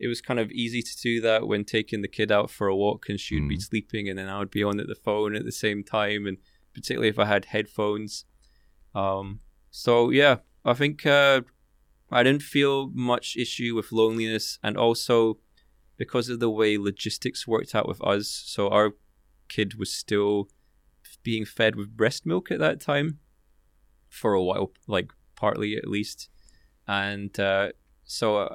[0.00, 2.76] it was kind of easy to do that when taking the kid out for a
[2.76, 3.62] walk and she'd be Mm.
[3.62, 6.38] sleeping and then I would be on at the phone at the same time and
[6.74, 8.24] particularly if I had headphones.
[8.94, 11.42] Um, so yeah, I think uh,
[12.10, 15.38] I didn't feel much issue with loneliness and also
[15.96, 18.28] because of the way logistics worked out with us.
[18.28, 18.92] So our
[19.48, 20.48] kid was still
[21.22, 23.18] being fed with breast milk at that time
[24.08, 26.28] for a while, like partly at least.
[26.86, 27.70] And uh,
[28.04, 28.54] so uh,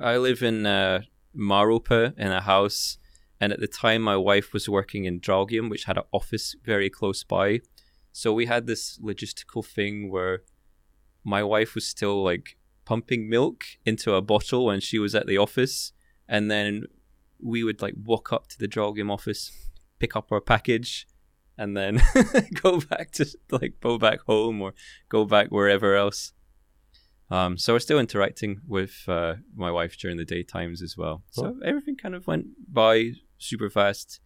[0.00, 1.02] I live in uh,
[1.36, 2.98] Mārupe in a house,
[3.44, 6.88] and at the time my wife was working in Draugiem, which had an office very
[6.88, 7.60] close by.
[8.10, 10.44] So we had this logistical thing where
[11.24, 15.36] my wife was still like pumping milk into a bottle when she was at the
[15.36, 15.92] office,
[16.26, 16.84] and then
[17.38, 19.52] we would like walk up to the Draugiem office,
[19.98, 21.06] pick up our package,
[21.58, 22.00] and then
[22.62, 24.72] go back to like go back home or
[25.10, 26.32] go back wherever else.
[27.30, 31.24] Um, so we're still interacting with uh, my wife during the daytimes as well.
[31.30, 34.20] So everything kind of went by super fast.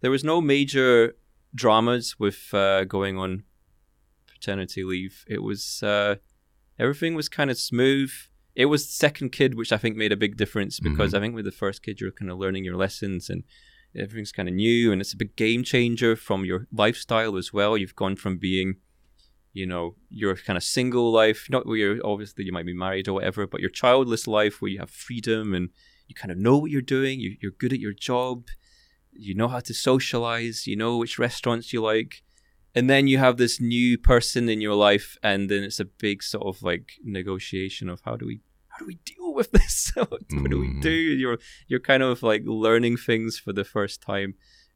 [0.00, 1.14] There was no major
[1.54, 3.44] dramas with uh, going on
[4.26, 5.24] paternity leave.
[5.28, 6.16] It was uh,
[6.78, 8.10] everything was kind of smooth.
[8.54, 11.16] It was the second kid, which I think made a big difference because Mhm.
[11.16, 13.44] I think with the first kid, you're kind of learning your lessons and
[13.96, 17.76] everything's kind of new and it's a big game changer from your lifestyle as well.
[17.78, 18.76] You've gone from being,
[19.52, 23.08] you know, your kind of single life, not where you're obviously you might be married
[23.08, 25.70] or whatever, but your childless life where you have freedom and
[26.12, 27.14] you kind of know what you're doing.
[27.24, 28.36] You, you're good at your job.
[29.28, 30.66] You know how to socialize.
[30.66, 32.22] You know which restaurants you like.
[32.74, 36.22] And then you have this new person in your life, and then it's a big
[36.22, 39.92] sort of like negotiation of how do we how do we deal with this?
[40.10, 40.80] what do we Mm.
[40.80, 40.90] do?
[41.22, 44.30] You're you're kind of like learning things for the first time,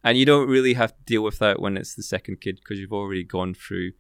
[0.04, 2.78] and you don't really have to deal with that when it's the second kid because
[2.78, 3.92] you've already gone through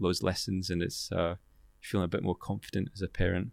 [0.00, 1.36] those lessons, and it's uh,
[1.80, 3.48] feeling a bit more confident as a parent.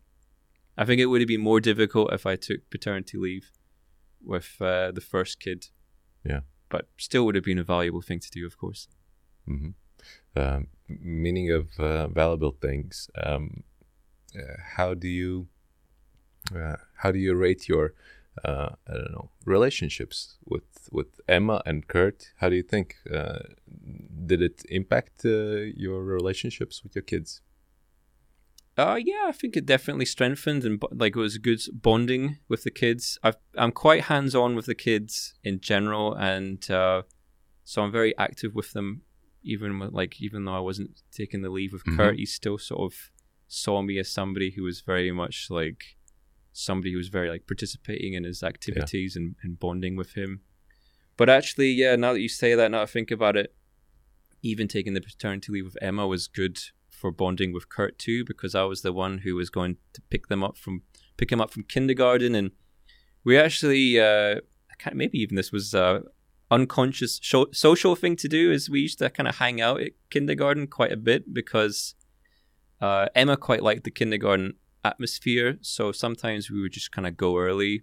[0.78, 3.52] I think it would have been more difficult if I took paternity leave
[4.24, 5.68] with uh, the first kid.
[6.26, 6.42] Yeah.
[6.70, 8.88] but still would have been a valuable thing to do, of course.
[9.46, 9.72] hmm
[10.36, 13.10] Um, meaning of uh, valuable things.
[13.26, 13.64] Um,
[14.36, 15.48] uh, how do you
[16.56, 17.94] uh, how do you rate your
[18.46, 22.34] uh, I don't know relationships with with Emma and Kurt?
[22.40, 23.40] How do you think uh,
[24.26, 25.30] did it impact uh,
[25.86, 27.42] your relationships with your kids?
[28.76, 32.72] Uh, yeah, I think it definitely strengthened and like it was good bonding with the
[32.72, 33.20] kids.
[33.22, 37.04] I've, I'm quite hands on with the kids in general, and uh,
[37.64, 39.04] so I'm very active with them.
[39.44, 41.98] Even with, like even though I wasn't taking the leave with Mhm.
[41.98, 43.12] Kurt, he still sort of
[43.48, 45.98] saw me as somebody who was very much like
[46.54, 50.42] somebody who was very like participating in his activities and, and bonding with him.
[51.18, 53.54] But actually, yeah, now that you say that, now I think about it,
[54.42, 56.58] even taking the paternity leave with Emma was good
[57.04, 60.28] for bonding with Kurt too, because I was the one who was going to pick
[60.28, 60.84] them up from
[61.18, 62.52] pick him up from kindergarten, and
[63.26, 64.36] we actually uh,
[64.72, 66.04] I can't, maybe even this was a
[66.50, 69.92] unconscious sho- social thing to do is we used to kind of hang out at
[70.10, 71.96] kindergarten quite a bit because
[72.80, 74.54] uh, Emma quite liked the kindergarten
[74.86, 77.82] atmosphere, so sometimes we would just kind of go early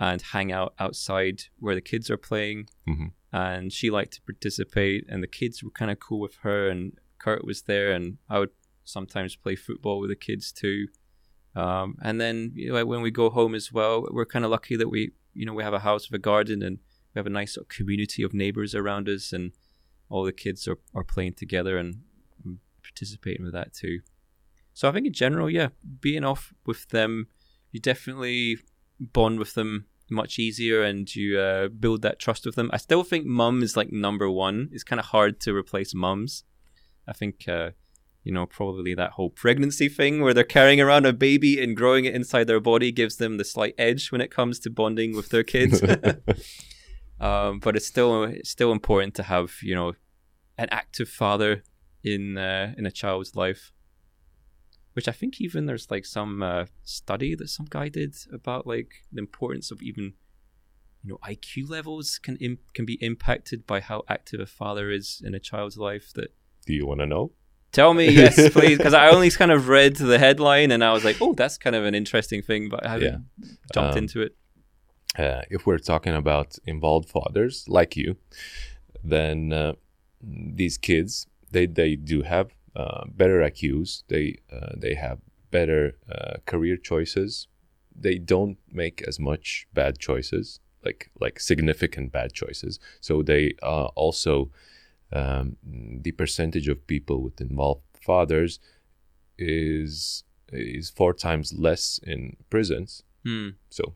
[0.00, 2.68] and hang out outside where the kids are playing.
[2.88, 3.12] Mhm.
[3.30, 6.84] and she liked to participate and the kids were kind of cool with her and
[7.18, 8.50] kurt was there and i would
[8.84, 10.86] sometimes play football with the kids too
[11.56, 14.76] um, and then you know, when we go home as well we're kind of lucky
[14.76, 16.78] that we you know we have a house with a garden and
[17.14, 19.52] we have a nice community of neighbors around us and
[20.08, 22.00] all the kids are, are playing together and
[22.82, 24.00] participating with that too
[24.72, 25.68] so i think in general yeah
[26.00, 27.26] being off with them
[27.72, 28.58] you definitely
[29.00, 32.70] bond with them much easier and you uh, build that trust with them.
[32.72, 34.68] I still think mum is like number one.
[34.72, 36.44] It's kind of hard to replace mums.
[37.08, 37.70] I think, uh,
[38.24, 42.04] you know, probably that whole pregnancy thing where they're carrying around a baby and growing
[42.04, 45.30] it inside their body gives them the slight edge when it comes to bonding with
[45.30, 45.82] their kids.
[47.20, 49.94] um, but it's still it's still important to have you know
[50.56, 51.62] an active father
[52.04, 53.72] in uh, in a child's life
[54.98, 59.04] which I think even there's like some uh, study that some guy did about like
[59.12, 60.14] the importance of even
[61.04, 65.22] you know IQ levels can Im- can be impacted by how active a father is
[65.24, 66.12] in a child's life.
[66.16, 66.34] That
[66.68, 67.24] Do you want to know?
[67.72, 71.02] tell me yes, please, because I only kind of read the headline and I was
[71.08, 73.24] like, oh, that's kind of an interesting thing, but I haven't
[73.74, 74.32] jumped Um, into it.
[75.24, 78.16] uh, if we're talking about involved fathers like you,
[79.14, 79.72] then uh,
[80.60, 84.02] these kids they they do have uh, better IQs.
[84.08, 84.26] They
[84.56, 85.18] uh, they have
[85.50, 85.82] better
[86.16, 87.48] uh, career choices.
[88.04, 92.78] They don't make as much bad choices, like like significant bad choices.
[93.00, 94.50] So they uh, also
[95.12, 98.60] um, the percentage of people with involved fathers
[99.38, 103.02] is is four times less in prisons.
[103.24, 103.50] Hmm.
[103.70, 103.94] So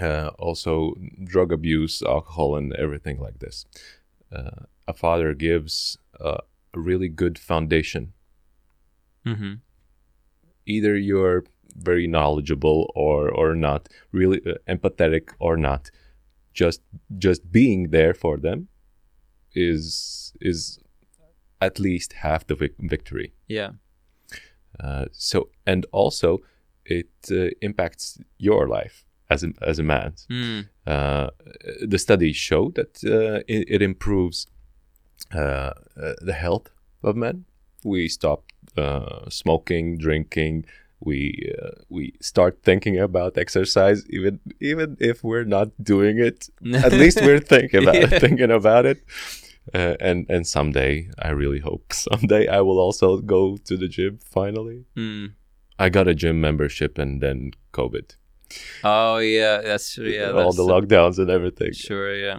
[0.00, 3.64] uh, also drug abuse, alcohol, and everything like this.
[4.34, 6.38] Uh, a father gives uh,
[6.74, 8.12] a really good foundation.
[9.26, 9.54] Mm-hmm.
[10.66, 15.90] Either you're very knowledgeable or or not, really uh, empathetic or not.
[16.52, 16.82] Just
[17.18, 18.68] just being there for them
[19.56, 20.78] is is
[21.60, 23.32] at least half the vic- victory.
[23.48, 23.70] Yeah.
[24.78, 26.38] Uh, so and also
[26.84, 30.14] it uh, impacts your life as a, as a man.
[30.30, 30.68] Mm.
[30.86, 31.30] Uh,
[31.88, 34.46] the studies show that uh, it, it improves
[35.34, 35.72] uh, uh,
[36.20, 36.68] the health
[37.02, 37.44] of men.
[37.84, 38.44] We stop
[38.76, 40.66] uh, smoking, drinking.
[41.00, 46.48] We uh, we start thinking about exercise, even even if we're not doing it.
[46.74, 48.18] At least we're thinking about Yeah.
[48.18, 48.98] thinking about it.
[49.74, 54.18] Uh, and and someday, I really hope someday I will also go to the gym.
[54.22, 55.32] Finally, Mm.
[55.78, 58.16] I got a gym membership, and then COVID,
[58.84, 60.30] Oh yeah, that's yeah.
[60.32, 61.72] all the lockdowns and everything.
[61.72, 62.38] Sure, yeah.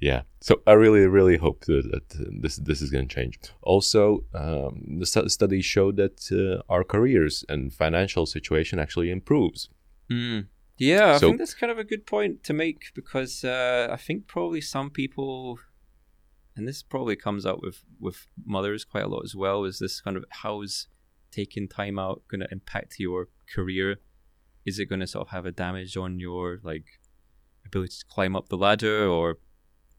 [0.00, 3.34] yeah so i really really hope that, that uh, this this is going to change
[3.62, 9.68] also um, the stu- studies show that uh, our careers and financial situation actually improves
[10.10, 10.46] Mm.
[10.78, 14.26] Yeah, I think that's kind of a good point to make because uh, I think
[14.26, 15.58] probably some people,
[16.60, 19.64] and this probably comes out with with mothers quite a lot as well.
[19.64, 20.88] Is this kind of how's
[21.30, 23.96] taking time out going to impact your career?
[24.66, 26.84] Is it going to sort of have a damage on your like
[27.64, 29.38] ability to climb up the ladder or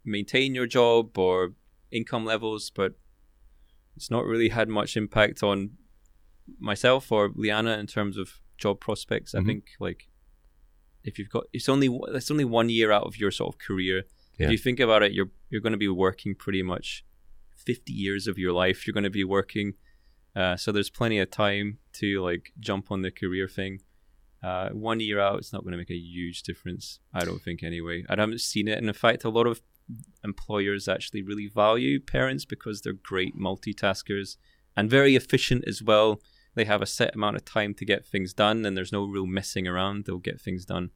[0.06, 1.54] maintain your job or
[1.91, 2.69] income levels?
[2.69, 2.91] But
[3.95, 5.71] it's not really had much impact on
[6.60, 9.34] myself or Liana in terms of job prospects.
[9.34, 9.45] I Mhm.
[9.47, 10.10] think like
[11.04, 14.04] if you've got it's only it's only one year out of your sort of career.
[14.41, 14.47] Yeah.
[14.47, 17.06] If you think about it, you're you're going to be working pretty much
[17.56, 18.86] fifty years of your life.
[18.86, 19.73] You're going to be working,
[20.36, 23.82] uh, so there's plenty of time to like jump on the career thing.
[24.43, 26.99] Uh, one year out, it's not going to make a huge difference.
[27.13, 28.04] I don't think anyway.
[28.10, 29.62] I haven't seen it, and in fact, a lot of
[30.23, 34.38] employers actually really value parents because they're great multitaskers
[34.75, 36.21] and very efficient as well.
[36.56, 39.27] They have a set amount of time to get things done, and there's no real
[39.27, 40.06] messing around.
[40.06, 40.89] They'll get things done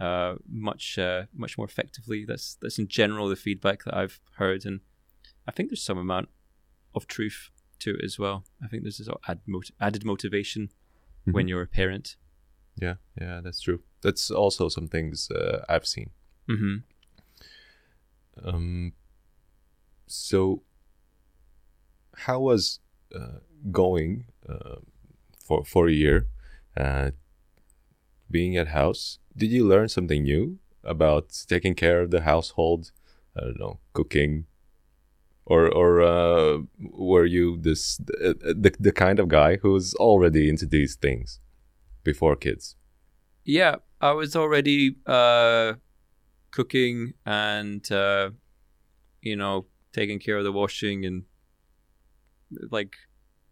[0.00, 2.24] uh, much uh, much more effectively.
[2.24, 4.80] That's that's in general the feedback that I've heard, and
[5.46, 6.28] I think there's some amount
[6.94, 8.44] of truth to it as well.
[8.62, 10.70] I think there's this sort of add mot- added motivation
[11.24, 12.16] when you're a parent.
[12.80, 16.10] yeah yeah that's true that's also some things uh, i've seen
[16.46, 16.76] hmm
[18.44, 18.92] um,
[20.06, 20.62] so
[22.24, 22.80] how was
[23.14, 23.38] uh,
[23.70, 24.76] going uh,
[25.38, 26.28] for for a year
[26.76, 27.10] uh,
[28.30, 32.92] being at house did you learn something new about taking care of the household
[33.36, 34.46] i don't know cooking
[35.44, 40.66] or or uh, were you this the, the, the kind of guy who's already into
[40.66, 41.40] these things
[42.02, 42.76] before kids
[43.46, 45.74] Yeah, I was already uh,
[46.50, 48.30] cooking and uh,
[49.22, 51.22] you know taking care of the washing and
[52.70, 52.96] like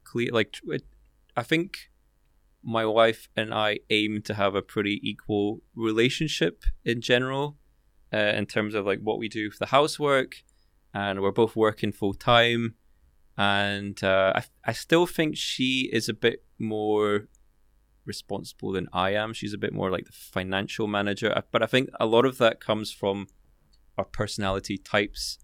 [0.02, 0.30] clean.
[0.32, 0.60] Like
[1.36, 1.92] I think
[2.64, 7.58] my wife and I aim to have a pretty equal relationship in general,
[8.12, 10.42] uh, in terms of like what we do for the housework,
[10.92, 12.74] and we're both working full time.
[13.36, 17.28] And uh, I, I still think she is a bit more
[18.06, 19.32] responsible than I am.
[19.32, 21.36] She's a bit more like the financial manager.
[21.36, 23.26] Uh, But I think a lot of that comes from
[23.98, 25.38] our personality types,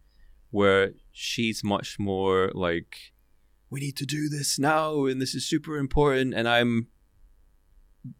[0.51, 3.13] where she's much more like,
[3.71, 6.35] we need to do this now, and this is super important.
[6.35, 6.89] And I'm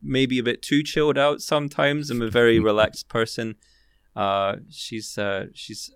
[0.03, 2.11] maybe a bit too chilled out sometimes.
[2.11, 3.57] I'm a very relaxed person.
[4.15, 5.91] Uh, she's uh, she's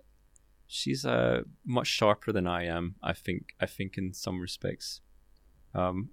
[0.67, 2.95] she's uh, much sharper than I am.
[3.03, 5.01] I think I think in some respects.
[5.73, 6.09] Um,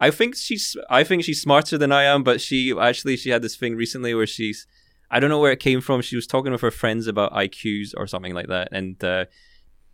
[0.00, 3.42] I think she's I think she's smarter than I am, but she actually she had
[3.42, 4.66] this thing recently where she's
[5.10, 6.00] I don't know where it came from.
[6.00, 9.26] She was talking with her friends about IQs or something like that, and uh,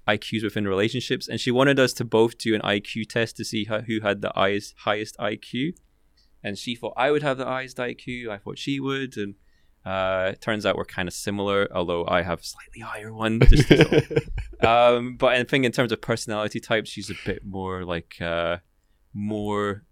[0.07, 3.65] IQs within relationships, and she wanted us to both do an IQ test to see
[3.65, 5.75] how, who had the highest highest IQ.
[6.43, 8.29] And she thought I would have the highest IQ.
[8.29, 9.35] I thought she would, and
[9.85, 13.41] uh, it turns out we're kind of similar, although I have a slightly higher one.
[14.61, 18.57] Um, but I think in terms of personality types, she's a bit more like uh,
[19.15, 19.85] more.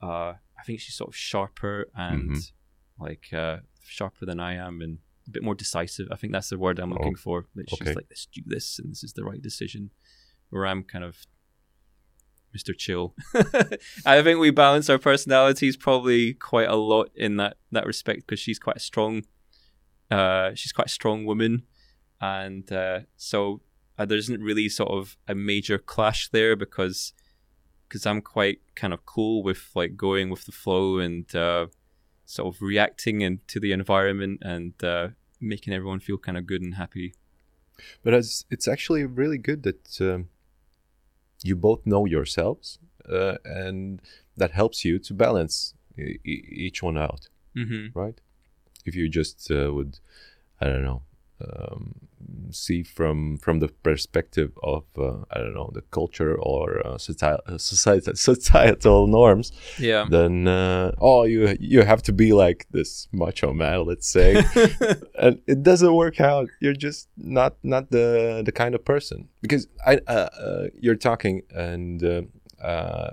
[0.00, 2.52] Uh, I think she's sort of sharper and Mhm.
[2.98, 6.08] like uh, sharper than I am, and a bit more decisive.
[6.10, 7.46] I think that's the word I'm looking Oh, for.
[7.54, 7.92] That she's okay.
[7.94, 9.90] like, let's do this, and this is the right decision.
[10.48, 11.26] Where I'm kind of
[12.56, 12.76] Mr.
[12.76, 13.14] Chill.
[14.06, 18.40] I think we balance our personalities probably quite a lot in that that respect because
[18.40, 19.24] she's quite a strong.
[20.10, 21.62] Uh, she's quite a strong woman,
[22.20, 23.62] and uh, so
[23.98, 27.12] uh, there isn't really sort of a major clash there because
[27.88, 31.66] because I'm quite kind of cool with like going with the flow and uh,
[32.24, 35.08] sort of reacting and to the environment and uh,
[35.40, 37.14] making everyone feel kind of good and happy.
[38.02, 40.28] But it's it's actually really good that um,
[41.44, 42.78] you both know yourselves,
[43.08, 44.00] uh, and
[44.36, 47.98] that helps you to balance e- each one out, Mm-hmm.
[47.98, 48.18] right?
[48.84, 49.98] If you just uh, would,
[50.60, 51.02] I don't know,
[51.42, 51.94] um,
[52.50, 57.58] see from from the perspective of uh, I don't know the culture or uh, societal,
[57.58, 60.06] societal societal norms, Yeah.
[60.10, 64.42] then uh, oh you you have to be like this macho man, let's say,
[65.18, 66.48] and it doesn't work out.
[66.60, 71.42] You're just not not the the kind of person because I uh, uh, you're talking
[71.54, 72.22] and uh,
[72.64, 73.10] uh,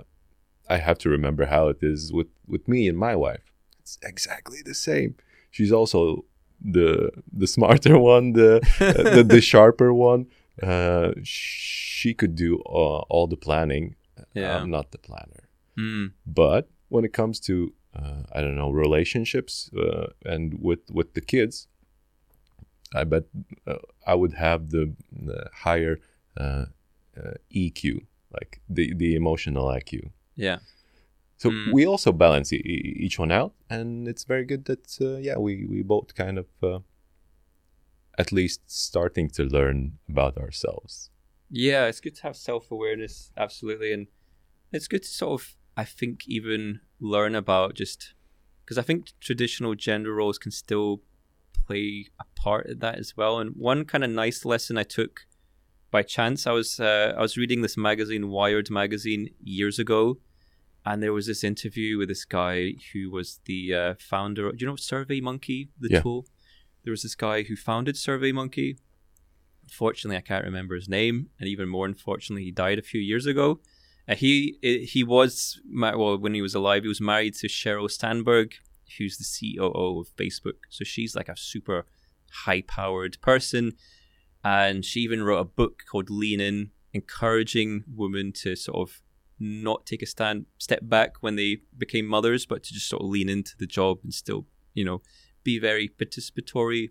[0.68, 3.52] I have to remember how it is with with me and my wife.
[3.80, 5.14] It's exactly the same.
[5.50, 6.24] She's also
[6.60, 10.26] the the smarter one, the uh, the, the sharper one.
[10.62, 13.96] Uh, she could do uh, all the planning.
[14.34, 14.56] Yeah.
[14.56, 15.48] I'm not the planner.
[15.78, 16.12] Mm.
[16.26, 21.20] But when it comes to uh, I don't know relationships uh, and with with the
[21.20, 21.66] kids,
[22.94, 23.24] I bet
[23.66, 26.00] uh, I would have the, the higher
[26.36, 26.66] uh,
[27.16, 30.10] uh, EQ, like the the emotional IQ.
[30.36, 30.58] Yeah.
[31.40, 31.72] So Mm.
[31.72, 35.64] we also balance e- each one out, and it's very good that uh, yeah we
[35.64, 36.80] we both kind of uh,
[38.18, 41.10] at least starting to learn about ourselves.
[41.48, 44.08] Yeah, it's good to have self awareness, absolutely, and
[44.70, 48.12] it's good to sort of, I think, even learn about just
[48.62, 51.00] because I think traditional gender roles can still
[51.66, 53.38] play a part in that as well.
[53.38, 55.26] And one kind of nice lesson I took
[55.90, 60.18] by chance, I was uh, I was reading this magazine, Wired magazine, years ago,
[60.84, 64.50] and there was this interview with this guy who was the uh, founder.
[64.52, 66.00] Do you know Survey Monkey, the Yeah.
[66.02, 66.26] tool?
[66.84, 68.78] There was this guy who founded Survey Monkey.
[69.64, 73.26] Unfortunately, I can't remember his name, and even more unfortunately, he died a few years
[73.26, 73.60] ago.
[74.08, 76.82] Uh, he he was well when he was alive.
[76.82, 78.54] He was married to Sheryl Sandberg,
[78.98, 80.58] who's the COO of Facebook.
[80.70, 81.86] So she's like a super
[82.44, 83.72] high-powered person,
[84.42, 89.02] and she even wrote a book called Lean In, encouraging women to sort of
[89.40, 93.08] not take a stand, step back when they became mothers, but to just sort of
[93.08, 95.00] lean into the job and still, you know,
[95.42, 96.90] be very participatory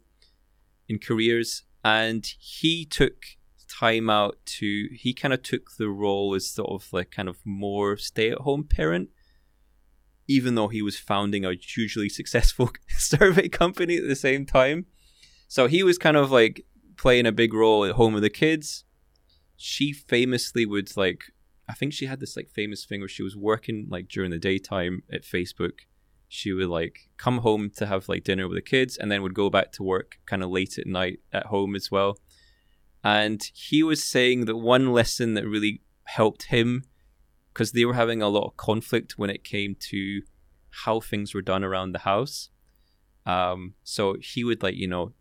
[0.87, 1.63] in careers.
[1.83, 3.23] And he took
[3.69, 7.37] time out to, he kind of took the role as sort of like kind of
[7.45, 9.09] more stay at home parent,
[10.27, 14.87] even though he was founding a hugely successful survey company at the same time.
[15.47, 16.65] So he was kind of like
[16.97, 18.83] playing a big role at home with the kids.
[19.55, 21.25] She famously would like
[21.69, 24.39] I think she had this like famous thing where she was working like during the
[24.39, 25.81] daytime at Facebook.
[26.27, 29.35] She would like come home to have like dinner with the kids and then would
[29.35, 32.17] go back to work kind of late at night at home as well.
[33.03, 36.85] And he was saying that one lesson that really helped him
[37.53, 40.21] because they were having a lot of conflict when it came to
[40.85, 42.49] how things were done around the house.
[43.27, 45.13] Um, so he would like, you know,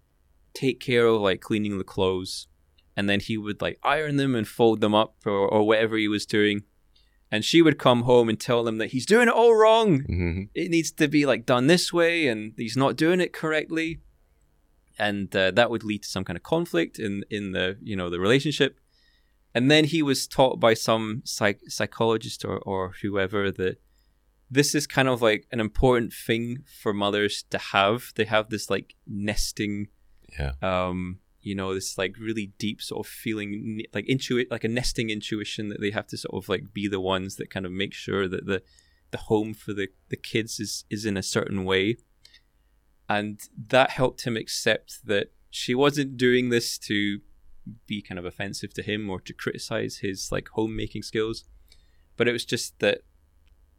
[0.55, 2.49] take care of like cleaning the clothes
[2.99, 6.09] and then he would like iron them and fold them up or, or whatever he
[6.17, 6.59] was doing.
[7.31, 9.89] And she would come home and tell him that he's doing it all wrong.
[10.01, 13.89] hmm It needs to be like done this way and he's not doing it correctly.
[14.99, 18.11] And uh, that would lead to some kind of conflict in, in the, you know,
[18.11, 18.73] the relationship.
[19.55, 23.77] And then he was taught by some psych- psychologist or, or whoever that
[24.51, 28.13] this is kind of like an important thing for mothers to have.
[28.17, 29.89] They have this like nesting
[30.39, 30.53] Yeah.
[30.63, 35.09] um you know this like really deep sort of feeling like intuit like a nesting
[35.11, 37.95] intuition that they have to sort of like be the ones that kind of make
[37.95, 38.63] sure that the
[39.11, 41.97] the home for the the kids is is in a certain way.
[43.09, 47.21] And that helped him accept that she wasn't doing this to
[47.87, 51.45] be kind of offensive to him or to criticize his like homemaking skills
[52.19, 53.03] but it was just that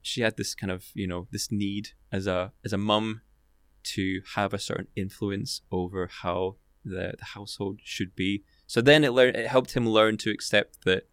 [0.02, 3.22] she had this kind of you know this need as a as a mum
[3.84, 8.44] to have a certain influence over how the, the household should be.
[8.68, 11.04] So then it learned it helped him learn to accept that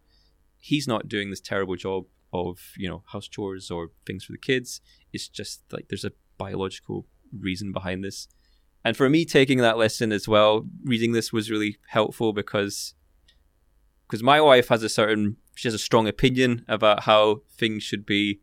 [0.57, 4.37] he's not doing this terrible job of you know house chores or things for the
[4.37, 4.81] kids.
[5.13, 7.05] It's just like there's a biological
[7.37, 8.27] reason behind this.
[8.83, 12.93] And for me, taking that lesson as well, reading this was really helpful because
[14.07, 18.05] because my wife has a certain she has a strong opinion about how things should
[18.05, 18.39] be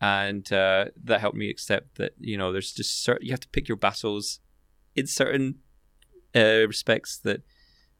[0.00, 3.48] and uh, that helped me accept that you know there's just certain you have to
[3.48, 4.40] pick your battles
[4.94, 5.56] in certain
[6.34, 7.42] uh, respects that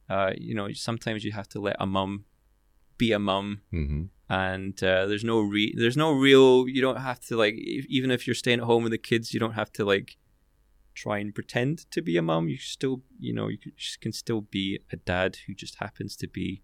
[0.08, 2.24] uh, you know sometimes you have to let a mum
[2.98, 7.20] be a mum hmm and uh, there's no re- there's no real you don't have
[7.20, 9.70] to like if, even if you're staying at home with the kids you don't have
[9.70, 10.16] to like
[10.94, 14.40] try and pretend to be a mum you still you know you can, can still
[14.40, 16.62] be a dad who just happens to be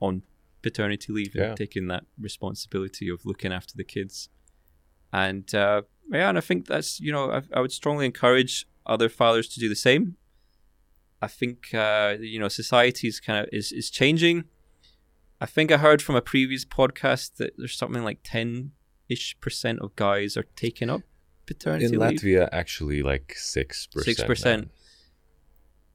[0.00, 0.22] on
[0.62, 1.48] paternity leave Yeah.
[1.48, 4.30] and taking that responsibility of looking after the kids
[5.12, 9.08] and uh, yeah, and I think that's you know I, I would strongly encourage other
[9.08, 10.16] fathers to do the same.
[11.24, 14.44] I think uh, you know society is kind of is is changing.
[15.40, 18.72] I think I heard from a previous podcast that there's something like ten
[19.08, 21.00] ish percent of guys are taking up
[21.46, 22.20] paternity In leave.
[22.20, 24.66] Latvia, actually, like six percent.
[24.66, 24.68] 6%.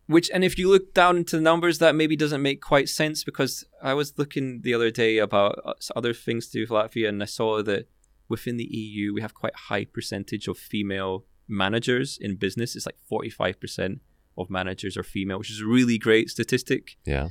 [0.07, 3.23] Which, and if you look down into the numbers, that maybe doesn't make quite sense
[3.23, 7.09] because I was looking the other day about uh, other things to do with Latvia,
[7.09, 7.87] and I saw that
[8.27, 12.75] within the EU we have quite a high percentage of female managers in business.
[12.75, 14.01] It's like forty five percent
[14.39, 16.97] of managers are female, which is a really great statistic.
[17.05, 17.29] Yeah.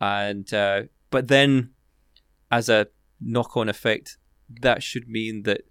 [0.00, 1.70] And uh, but then,
[2.50, 2.88] as a
[3.20, 5.62] knock on effect, that should mean that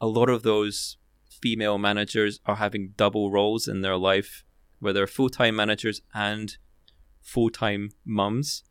[0.00, 0.96] a lot of those
[1.28, 4.44] female managers are having double roles in their life,
[4.80, 6.56] where they're full time managers and
[7.20, 8.64] full time mums,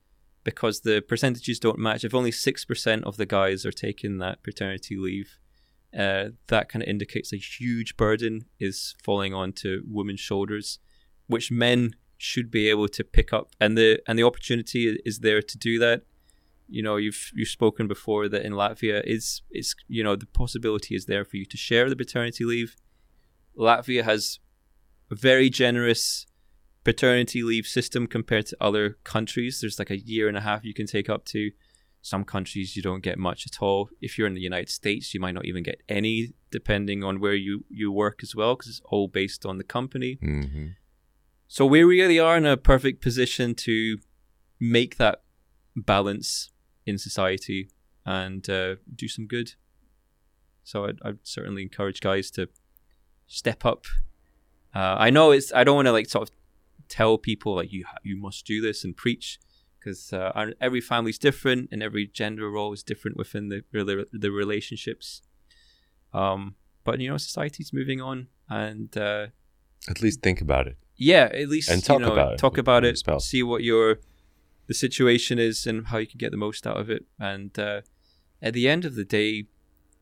[0.43, 2.03] because the percentages don't match.
[2.03, 5.37] If only 6% of the guys are taking that paternity leave,
[5.97, 10.79] uh, that kind of indicates a huge burden is falling onto women's shoulders,
[11.27, 13.49] which men should be able to pick up.
[13.59, 16.03] And the, and the opportunity is there to do that
[16.67, 20.95] you know you've you've spoken before that in Latvia is is you know the possibility
[20.95, 22.75] is there for you to share the paternity leave.
[23.57, 24.39] Latvia has
[25.11, 26.25] a very generous
[26.83, 29.59] paternity leave system compared to other countries.
[29.61, 31.51] There's like a year and a half you can take up to.
[32.01, 33.89] Some countries you don't get much at all.
[34.01, 37.35] If you're in the United States, you might not even get any, depending on where
[37.35, 40.17] you you work as well, because it's all based on the company.
[40.21, 40.67] hmm
[41.53, 43.99] So we really are in a perfect position to
[44.59, 45.21] make that
[45.75, 46.49] balance
[46.87, 47.69] in society
[48.07, 49.53] and uh, do some good.
[50.63, 52.49] So I'd, I'd certainly encourage guys to
[53.27, 53.85] step up.
[54.73, 55.53] Uh, I know it's.
[55.53, 56.35] I don't want to like sort of
[56.89, 59.37] tell people like you you must do this and preach
[59.77, 64.31] because uh, every family's different and every gender role is different within the rela- the
[64.31, 65.21] relationships.
[66.15, 69.27] Um, but you know, society's moving on, and uh,
[69.87, 70.77] At least think about it.
[70.95, 73.25] Yeah, at least And you talk know, about it talk about it, spouse.
[73.25, 73.99] see what your
[74.67, 77.05] the situation is and how you can get the most out of it.
[77.19, 77.81] And uh,
[78.41, 79.45] at the end of the day,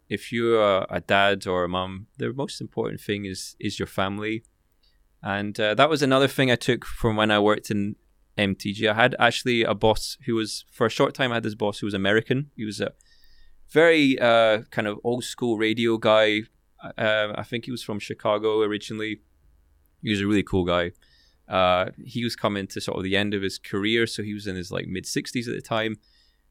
[0.10, 3.88] if you're a, a dad or a mum, the most important thing is is your
[3.88, 4.44] family.
[5.24, 7.96] And uh, that was another thing I took from when I worked in
[8.38, 8.90] MTG.
[8.90, 11.32] I had actually a boss who was for a short time.
[11.32, 12.50] I had this boss who was American.
[12.56, 12.94] He was a
[13.70, 16.42] very uh, kind of old school radio guy.
[16.98, 19.22] Uh, I think he was from Chicago originally.
[20.02, 20.92] He was a really cool guy.
[21.48, 24.48] Uh, he was coming to sort of the end of his career, so he was
[24.48, 25.98] in his like mid sixties at the time,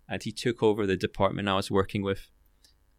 [0.08, 2.28] and he took over the department I was working with,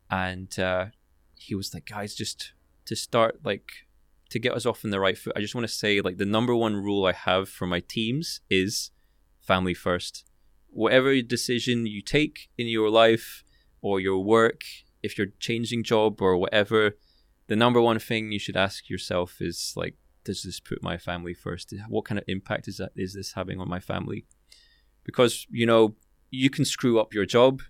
[0.09, 0.87] and uh,
[1.35, 2.53] he was like, guys, just
[2.85, 3.71] to start like
[4.29, 5.33] to get us off on the right foot.
[5.35, 8.41] I just want to say like the number one rule I have for my teams
[8.49, 8.91] is
[9.41, 10.23] family first.
[10.69, 13.43] Whatever decision you take in your life
[13.81, 14.61] or your work,
[15.03, 16.97] if you're changing job or whatever,
[17.47, 21.33] the number one thing you should ask yourself is like does this put my family
[21.33, 21.73] first?
[21.87, 24.25] What kind of impact is that is this having on my family?
[25.03, 25.95] Because you know
[26.29, 27.61] you can screw up your job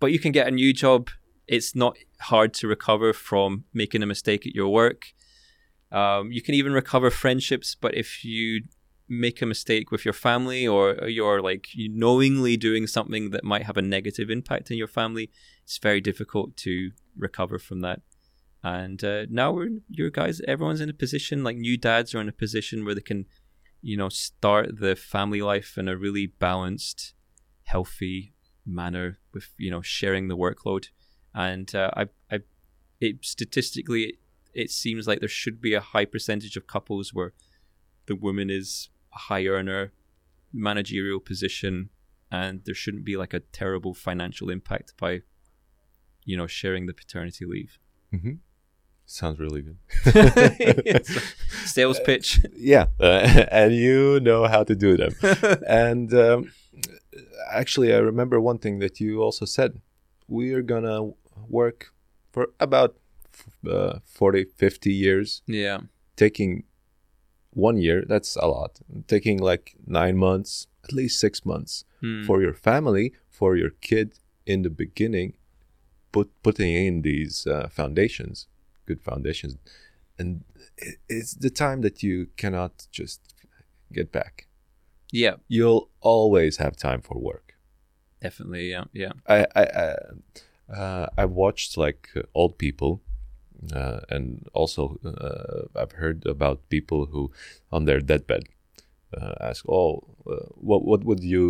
[0.00, 1.10] but you can get a new job.
[1.46, 5.06] It's not hard to recover from making a mistake at your work.
[5.90, 8.62] Um, you can even recover friendships but if you
[9.08, 13.78] make a mistake with your family or you're like knowingly doing something that might have
[13.78, 15.30] a negative impact on your family
[15.64, 18.02] it's very difficult to recover from that
[18.62, 22.28] and uh, now we're your guys everyone's in a position like new dads are in
[22.28, 23.24] a position where they can
[23.80, 27.14] you know start the family life in a really balanced
[27.64, 28.34] healthy
[28.66, 30.88] manner with you know sharing the workload.
[31.34, 32.40] And uh, i i
[33.00, 34.14] it statistically it,
[34.54, 37.32] it seems like there should be a high percentage of couples where
[38.06, 39.92] the woman is a high earner
[40.52, 41.90] managerial position
[42.32, 45.20] and there shouldn't be like a terrible financial impact by
[46.24, 47.78] you know sharing the paternity leave.
[48.10, 48.36] Hmm
[49.10, 49.78] Sounds really good.
[51.64, 52.40] Sales pitch.
[52.54, 55.12] yeah, uh, and you know how to do them.
[55.66, 56.52] and um,
[57.50, 59.80] actually, I remember one thing that you also said.
[60.28, 61.12] We are gonna
[61.48, 61.92] work
[62.32, 62.96] for about
[63.66, 65.40] uh, 40, 50 years.
[65.46, 65.78] Yeah.
[66.16, 66.64] Taking
[67.54, 68.80] one year, that's a lot.
[69.06, 72.24] Taking like nine months, at least six months Hmm.
[72.24, 75.32] for your family, for your kid in the beginning,
[76.12, 78.46] put putting in these uh, foundations,
[78.88, 79.54] good foundations,
[80.18, 80.28] and
[81.08, 83.20] it's the time that you cannot just
[83.92, 84.34] get back.
[85.12, 87.46] yeah, You'll always have time for work.
[88.22, 88.64] definitely.
[88.74, 89.12] Yeah, yeah.
[89.26, 89.86] I I I,
[90.80, 92.92] uh, I watched like uh, old people,
[93.74, 97.30] uh, and also uh, I've heard about people who
[97.70, 98.42] on their deathbed
[99.16, 99.90] uh, ask, "Oh,
[100.26, 101.46] uh, what what would you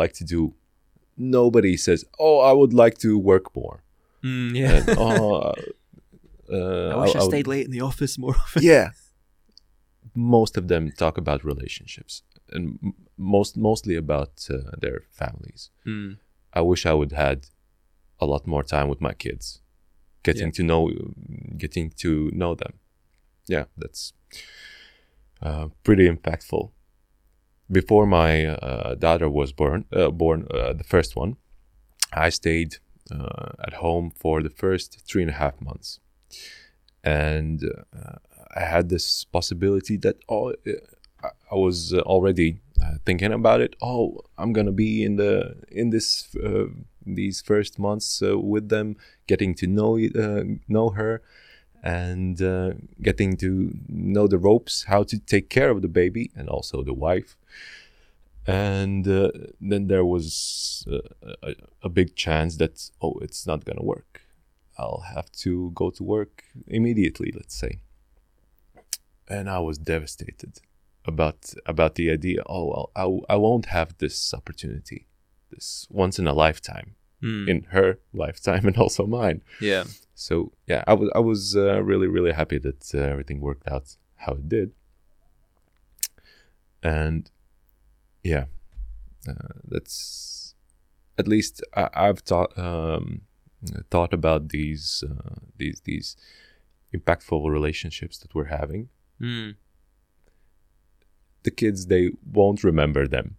[0.00, 0.52] like to do?"
[1.16, 3.82] Nobody says, "Oh, I would like to work more."
[4.24, 4.72] Mm, yeah.
[4.76, 5.54] And, oh,
[6.52, 8.62] uh, I wish I, would- stayed late in the office more often.
[8.62, 8.90] yeah
[10.14, 12.78] most of them talk about relationships and
[13.16, 16.18] most mostly about uh, their families Mm.
[16.52, 17.38] i wish i would had
[18.20, 19.60] a lot more time with my kids
[20.22, 20.56] getting Yeah.
[20.58, 20.82] to know
[21.64, 22.74] getting to know them
[23.54, 24.12] yeah that's
[25.42, 26.70] uh, pretty impactful
[27.70, 31.36] before my uh, daughter was born uh, born uh, the first one
[32.12, 32.72] i stayed
[33.10, 36.00] uh, at home for the first three and a half months
[37.04, 37.64] and
[37.96, 38.16] uh,
[38.54, 40.54] I had this possibility that oh,
[41.22, 43.76] I- was already uh, thinking about it.
[43.82, 46.66] Oh, I'm gonna be in the in this uh,
[47.06, 51.22] these first months uh, with them, getting to know uh, know her,
[51.82, 56.48] and uh, getting to know the ropes, how to take care of the baby and
[56.48, 57.36] also the wife.
[58.46, 60.84] And then there was
[61.42, 64.22] a, a big chance that oh, it's not gonna work.
[64.78, 67.80] I'll have to go to work immediately, let's say.
[69.28, 70.60] And I was devastated
[71.04, 72.42] about about the idea.
[72.46, 75.06] Oh well, I, I won't have this opportunity,
[75.50, 77.48] this once in a lifetime, Mm.
[77.48, 79.42] in her lifetime and also mine.
[79.60, 79.84] Yeah.
[80.14, 83.96] So yeah, I was I was uh, really really happy that uh, everything worked out
[84.16, 84.72] how it did.
[86.82, 87.30] And
[88.24, 88.46] yeah,
[89.28, 90.54] uh, that's
[91.18, 93.22] at least I, I've thought um,
[93.90, 96.16] thought about these uh, these these
[96.94, 98.88] impactful relationships that we're having.
[99.20, 99.56] Mm.
[101.42, 103.36] The kids they won't remember them.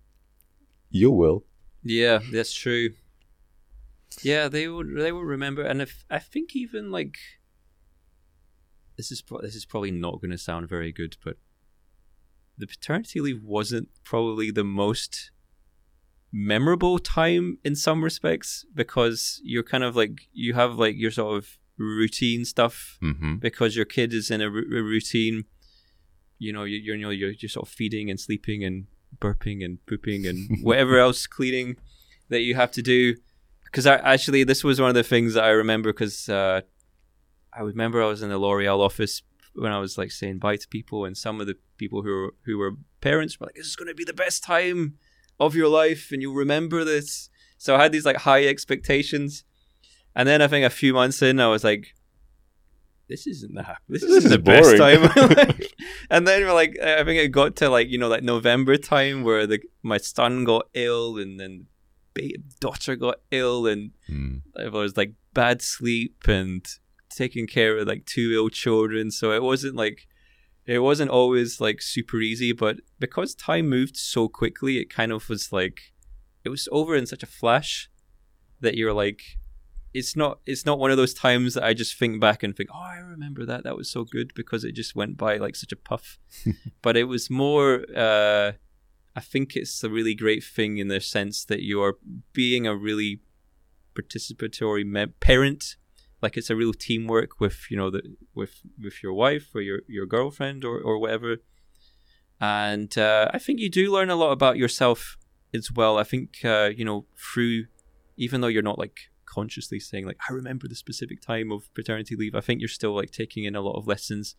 [0.90, 1.46] You will.
[1.84, 2.92] Yeah, that's true.
[4.22, 7.18] Yeah, they would they will remember, and if I think even like
[8.96, 11.38] this is pro- this is probably not going to sound very good, but
[12.58, 15.32] the paternity leave wasn't probably the most
[16.36, 21.38] memorable time in some respects because you're kind of like you have like your sort
[21.38, 23.36] of routine stuff Mm-hmm.
[23.36, 25.46] because your kid is in a, routine.
[26.40, 28.88] You know, you, you're, you know, you're just sort of feeding and sleeping and
[29.20, 31.78] burping and pooping and whatever else cleaning
[32.30, 33.16] that you have to do.
[33.66, 36.62] Because I actually, this was one of the things that I remember because uh,
[37.56, 39.22] I remember I was in the L'Oreal office
[39.56, 42.34] when I was like saying bye to people, and some of the people who were,
[42.46, 42.72] who were
[43.02, 44.98] parents were like, "This is going to be the best time
[45.40, 49.44] of your life, and you'll remember this." So I had these like high expectations,
[50.16, 51.94] and then I think a few months in, I was like,
[53.10, 55.62] this isn't the this, This isn't is the best time of my life.
[56.10, 59.24] and then we're like I think it got to like you know like November time
[59.24, 61.68] where the my son got ill and then
[62.60, 64.42] daughter got ill and Mm.
[64.56, 66.66] there was like bad sleep and
[67.10, 70.08] taking care of like two ill children so it wasn't like
[70.66, 75.30] it wasn't always like super easy but because time moved so quickly it kind of
[75.30, 75.94] was like
[76.44, 77.90] it was over in such a flash
[78.62, 79.22] that you're like
[79.94, 82.70] it's not it's not one of those times that I just think back and think,
[82.74, 85.72] oh, I remember that that was so good because it just went by like such
[85.72, 86.18] a puff.
[86.82, 87.86] but it was more.
[87.96, 88.54] Uh,
[89.16, 91.98] I think it's a really great thing in the sense that you are
[92.34, 93.22] being a really
[93.94, 95.76] participatory me- parent.
[96.24, 98.02] Like it's a real teamwork with you know the
[98.34, 101.38] with with your wife or your your girlfriend or or whatever.
[102.42, 105.18] And uh, I think you do learn a lot about yourself
[105.54, 105.98] as well.
[105.98, 107.66] I think uh, you know through
[108.18, 112.16] even though you're not like consciously saying like I remember the specific time of paternity
[112.16, 114.36] leave, I think you're still like taking in a lot of lessons.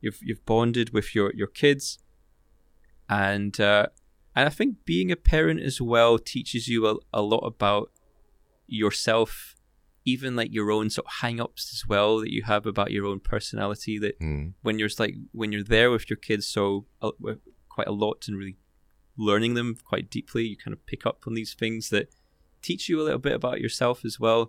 [0.00, 1.98] You've you've bonded with your your kids,
[3.08, 3.86] and uh,
[4.34, 7.90] and I think being a parent as well teaches you a, a lot about
[8.68, 9.56] yourself,
[10.12, 13.20] even like your own sort of hang-ups as well that you have about your own
[13.32, 13.94] personality.
[14.04, 14.54] That Mm.
[14.66, 17.12] when you're like when you're there with your kids so uh,
[17.76, 18.58] quite a lot and really
[19.16, 22.06] learning them quite deeply, you kind of pick up on these things that
[22.68, 24.42] teach you a little bit about yourself as well.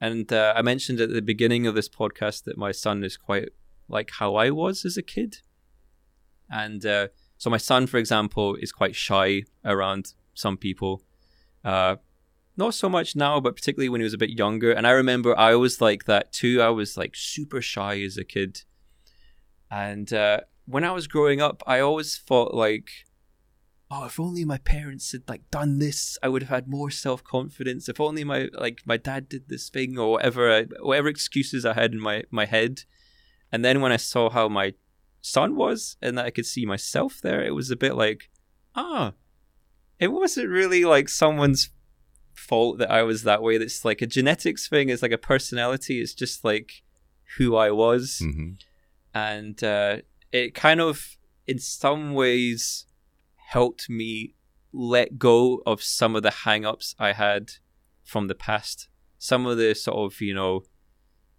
[0.00, 3.48] And uh, I mentioned at the beginning of this podcast that my son is quite
[3.96, 5.30] like how I was as a kid.
[6.50, 10.02] And uh, so my son, for example, is quite shy around
[10.34, 11.02] some people.
[12.58, 14.72] Uh, not so much now, but particularly when he was a bit younger.
[14.72, 16.60] And I remember I was like that too.
[16.60, 18.62] I was like super shy as a kid.
[19.70, 22.90] And uh, when I was growing up, I always thought like,
[23.90, 27.22] oh, if only my parents had like done this, I would have had more self
[27.22, 27.88] confidence.
[27.88, 31.74] If only my like my dad did this thing or whatever, I, whatever excuses I
[31.74, 32.84] had in my my head.
[33.50, 34.74] And then when I saw how my
[35.20, 38.30] son was and that I could see myself there, it was a bit like,
[38.74, 39.12] ah,
[39.98, 41.70] it wasn't really like someone's
[42.38, 43.58] fault that I was that way.
[43.58, 44.88] That's like a genetics thing.
[44.88, 46.00] It's like a personality.
[46.00, 46.82] It's just like
[47.36, 48.52] who I was hmm
[49.14, 49.96] and uh,
[50.32, 51.16] it kind of
[51.46, 52.86] in some ways
[53.36, 54.34] helped me
[54.72, 57.52] let go of some of the hang-ups i had
[58.04, 60.62] from the past some of the sort of you know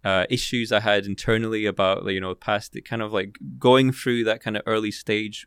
[0.02, 4.24] uh, issues I had internally about you know past it kind of like going through
[4.24, 5.46] that kind of early stage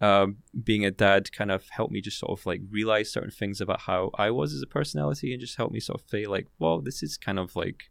[0.00, 3.60] um, being a dad kind of helped me just sort of like realize certain things
[3.60, 6.46] about how I was as a personality and just helped me sort of say like
[6.58, 7.90] well this is kind of like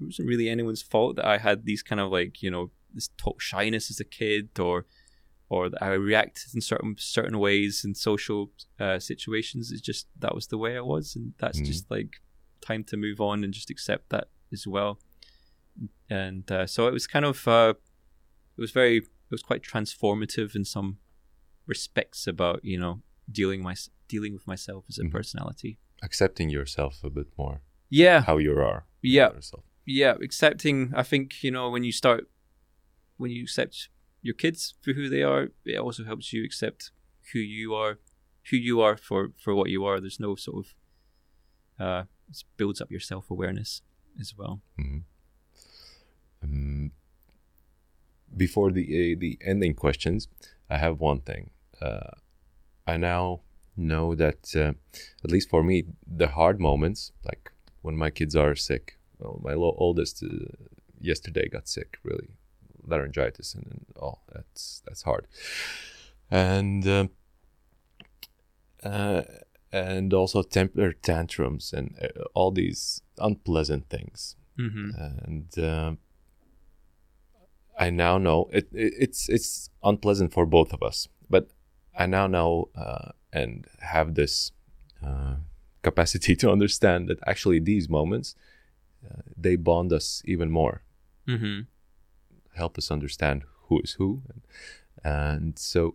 [0.00, 3.08] it wasn't really anyone's fault that I had these kind of like you know this
[3.16, 4.86] total shyness as a kid or
[5.48, 8.50] or that I reacted in certain certain ways in social
[8.80, 9.70] uh, situations.
[9.70, 11.66] It's just that was the way I was, and that's Mhm.
[11.66, 12.16] just like
[12.60, 14.98] time to move on and just accept that as well.
[16.08, 17.74] And uh, so it was kind of uh,
[18.56, 20.98] it was very it was quite transformative in some
[21.66, 23.74] respects about you know dealing my
[24.08, 25.10] dealing with myself as a Mhm.
[25.12, 25.78] personality.
[26.02, 28.86] Accepting yourself a bit more, Yeah, how you are.
[29.02, 29.32] Yeah.
[29.32, 29.64] Yourself.
[29.86, 32.22] yeah accepting i think you know when you start
[33.18, 33.90] when you accept
[34.22, 36.90] your kids for who they are it also helps you accept
[37.32, 37.98] who you are
[38.50, 40.74] who you are for for what you are there's no sort of
[41.86, 43.82] uh it builds up your self-awareness
[44.18, 45.04] as well Mhm.
[46.42, 46.92] Um,
[48.36, 50.28] before the uh, the ending questions,
[50.70, 51.50] I have one thing.
[51.80, 52.10] Uh,
[52.86, 53.40] I now
[53.76, 54.72] know that uh,
[55.24, 57.50] at least for me, the hard moments, like
[57.82, 58.98] when my kids are sick.
[59.18, 60.28] Well, my oldest uh,
[61.00, 62.36] yesterday got sick, really
[62.86, 65.26] laryngitis, and, and oh, that's that's hard.
[66.30, 67.10] And um,
[68.82, 69.22] uh,
[69.72, 74.90] and also temper tantrums and uh, all these unpleasant things mm-hmm.
[75.24, 75.48] and
[77.78, 81.08] I now know it, it, it's it's unpleasant for both of us.
[81.28, 81.48] But
[81.98, 84.52] I now know uh, and have this
[85.04, 85.36] uh,
[85.82, 88.34] capacity to understand that actually these moments
[89.04, 90.82] uh, they bond us even more,
[91.28, 91.62] Mm-hmm.
[92.54, 94.22] help us understand who is who,
[95.02, 95.94] and, so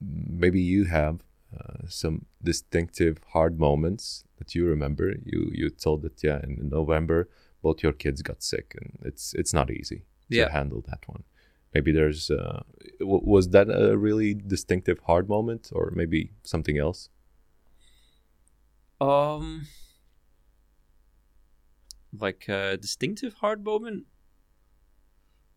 [0.00, 1.20] maybe you have.
[1.52, 5.16] Uh, some distinctive hard moments that you remember.
[5.24, 7.28] You you told that yeah in November
[7.60, 10.50] both your kids got sick and it's it's not easy to Yeah.
[10.50, 11.24] handle that one
[11.74, 12.62] maybe there's uh
[12.98, 17.08] w- was that a really distinctive hard moment or maybe something else
[19.00, 19.66] um
[22.12, 24.06] like a distinctive hard moment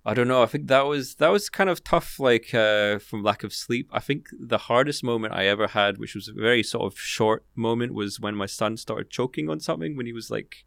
[0.05, 0.43] I don't know.
[0.43, 3.89] I think that was that was kind of tough, like uh, from lack of sleep.
[3.93, 7.45] I think the hardest moment I ever had, which was a very sort of short
[7.55, 10.65] moment, was when my son started choking on something when he was like,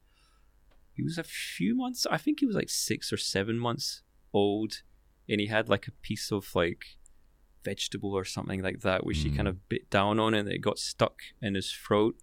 [0.96, 2.06] he was a few months.
[2.10, 4.82] I think he was like six or seven months old,
[5.28, 6.84] and he had like a piece of like
[7.64, 9.36] vegetable or something like that, which he Mm.
[9.36, 12.16] kind of bit down on, and it got stuck in his throat.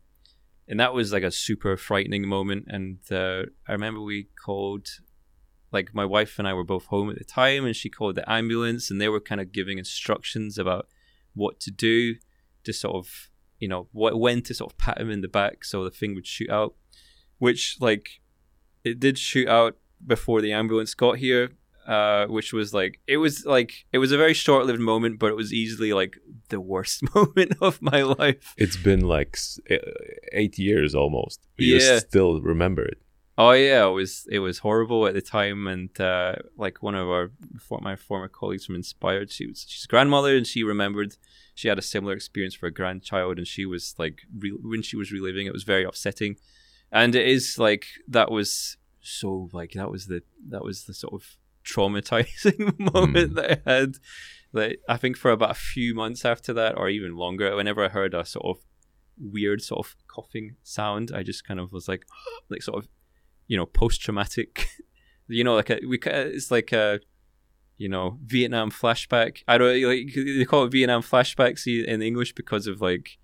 [0.67, 2.65] And that was like a super frightening moment.
[2.69, 4.87] And uh, I remember we called
[5.73, 8.31] like my wife and I were both home at the time, and she called the
[8.31, 10.87] ambulance, and they were kind of giving instructions about
[11.33, 12.15] what to do
[12.63, 15.65] to sort of, you know, what when to sort of pat him in the back
[15.65, 16.75] so the thing would shoot out,
[17.39, 18.21] which like
[18.83, 21.51] it did shoot out before the ambulance got here,
[21.87, 25.35] uh, which was like it was like it was a very short-lived moment, but it
[25.35, 26.17] was easily like
[26.49, 28.53] the worst moment of my life.
[28.57, 29.37] it's been like
[30.31, 31.99] eight years almost you Yeah.
[31.99, 32.99] still remember it
[33.35, 37.07] Oh yeah, it was it was horrible at the time, and uh, like one of
[37.09, 41.17] our for my former colleagues from Inspired, she was she's grandmother, and she remembered
[41.55, 44.95] she had a similar experience for a grandchild, and she was like re- when she
[44.95, 46.35] was reliving, it was very upsetting,
[46.93, 51.13] and it is like that was so like that was the that was the sort
[51.13, 51.23] of
[51.65, 53.35] traumatizing moment Mm.
[53.35, 53.95] that I had.
[54.55, 57.89] Like I think for about a few months after that, or even longer, whenever I
[57.89, 58.63] heard a sort of
[59.17, 62.05] weird sort of coughing sound, I just kind of was like,
[62.49, 62.89] like sort of
[63.47, 64.67] you know post traumatic
[65.27, 66.99] you know like a, we it's like a
[67.77, 72.67] you know Vietnam flashback I don't like they call it Vietnam flashbacks in English because
[72.67, 73.17] of like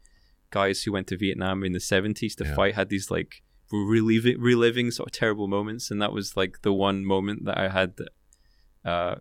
[0.51, 2.55] guys who went to Vietnam in the 70s to Yeah.
[2.55, 6.73] fight had these like reliving reliving sort of terrible moments and that was like the
[6.73, 8.09] one moment that I had that
[8.85, 9.15] uh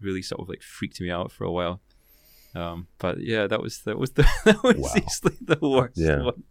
[0.00, 1.80] really sort of like freaked me out for a while
[2.54, 5.02] um but yeah that was that was the that was Wow.
[5.06, 6.22] easily the worst Yeah.
[6.22, 6.42] one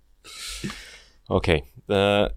[1.30, 2.30] okay uh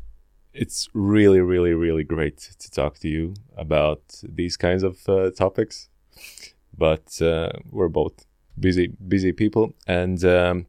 [0.53, 5.89] it's really really really great to talk to you about these kinds of uh, topics
[6.77, 8.27] but uh, we're both
[8.59, 10.67] busy busy people and um,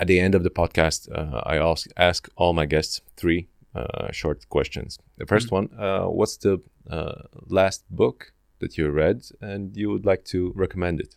[0.00, 4.10] at the end of the podcast uh, i ask ask all my guests three uh,
[4.10, 4.98] short questions.
[5.18, 10.04] The 1st one uh, what's the uh, last book that you read and you would
[10.04, 11.16] like to recommend it?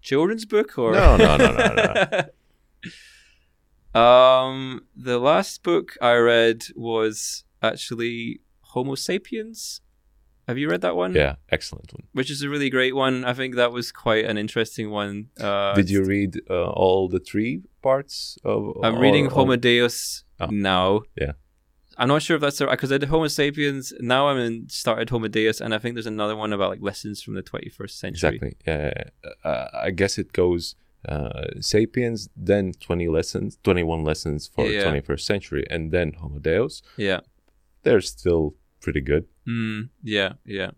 [0.00, 0.92] Children's book or?
[0.92, 2.24] No, no, no, no,
[4.00, 9.80] um the last book i read was actually homo sapiens
[10.48, 13.32] have you read that one yeah excellent one which is a really great one i
[13.38, 17.62] think that was quite an interesting one uh did you read uh, all the three
[17.82, 20.46] parts of i'm reading or- homo deus Oh.
[20.50, 21.32] now Yeah.
[22.00, 23.92] I'm not sure if that's because I did Homo sapiens.
[23.98, 27.16] Now I'm in started Homo Deus, and I think there's another one about like lessons
[27.24, 28.36] from the 21st century.
[28.36, 28.52] Exactly.
[28.72, 30.76] Uh, uh, I guess it goes
[31.08, 34.84] uh, Sapiens, then 20 lessons, 21 lessons for Yeah.
[34.84, 36.82] 21st century, and then Homo Deus.
[36.96, 37.18] Yeah.
[37.82, 39.26] They're still pretty good.
[39.46, 40.34] Mm, yeah.
[40.44, 40.70] Yeah.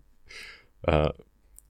[0.86, 1.10] Uh,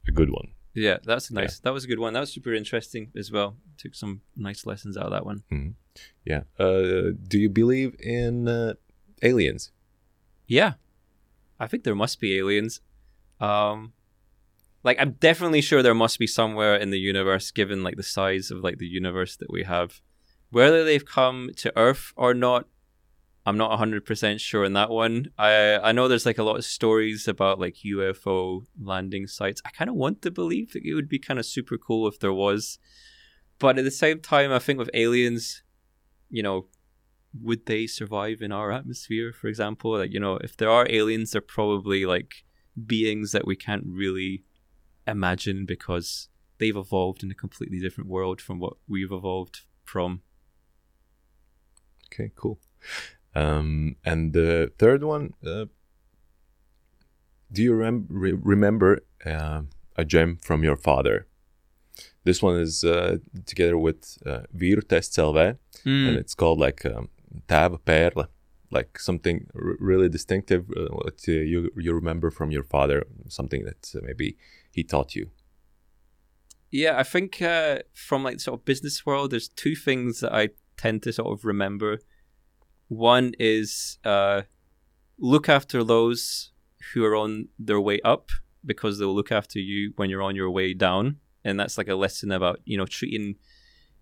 [0.06, 0.48] a good one.
[0.74, 0.98] Yeah.
[1.04, 1.58] That's nice.
[1.60, 2.12] That was a good one.
[2.12, 3.56] That was super interesting as well.
[3.78, 5.74] Took some nice lessons out of that one.
[6.24, 6.42] Yeah.
[6.58, 8.74] Uh, do you believe in uh,
[9.22, 9.72] aliens?
[10.46, 10.74] Yeah.
[11.58, 12.80] I think there must be aliens.
[13.40, 13.92] Um
[14.82, 18.50] like I'm definitely sure there must be somewhere in the universe given like the size
[18.50, 20.00] of like the universe that we have.
[20.50, 22.66] Whether they've come to Earth or not,
[23.46, 25.30] I'm not 100% sure in that one.
[25.38, 29.62] I I know there's like a lot of stories about like UFO landing sites.
[29.64, 32.18] I kind of want to believe that it would be kind of super cool if
[32.18, 32.78] there was.
[33.58, 35.62] But at the same time, I think with aliens,
[36.28, 36.66] you know,
[37.38, 39.96] would they survive in our atmosphere, for example?
[39.96, 42.44] Like, you know, if there are aliens, they're probably like
[42.86, 44.44] beings that we can't really
[45.06, 46.28] imagine because
[46.58, 50.22] they've evolved in a completely different world from what we've evolved from.
[52.12, 52.58] Okay, cool.
[53.34, 55.66] Um, and the third one, uh,
[57.52, 59.62] do you rem- re- remember uh,
[59.96, 61.26] a gem from your father?
[62.24, 67.08] This one is uh, together with uh, Virtes Selve, and it's called like um,
[67.48, 68.28] Tava Perla,
[68.70, 70.70] like something r- really distinctive.
[70.76, 74.36] Uh, what uh, you you remember from your father, something that uh, maybe
[74.70, 75.30] he taught you.
[76.70, 80.50] Yeah, I think uh, from like sort of business world, there's two things that I
[80.76, 82.00] tend to sort of remember.
[82.90, 84.42] One is uh,
[85.16, 86.50] look after those
[86.92, 88.30] who are on their way up
[88.66, 91.94] because they'll look after you when you're on your way down, and that's like a
[91.94, 93.36] lesson about you know treating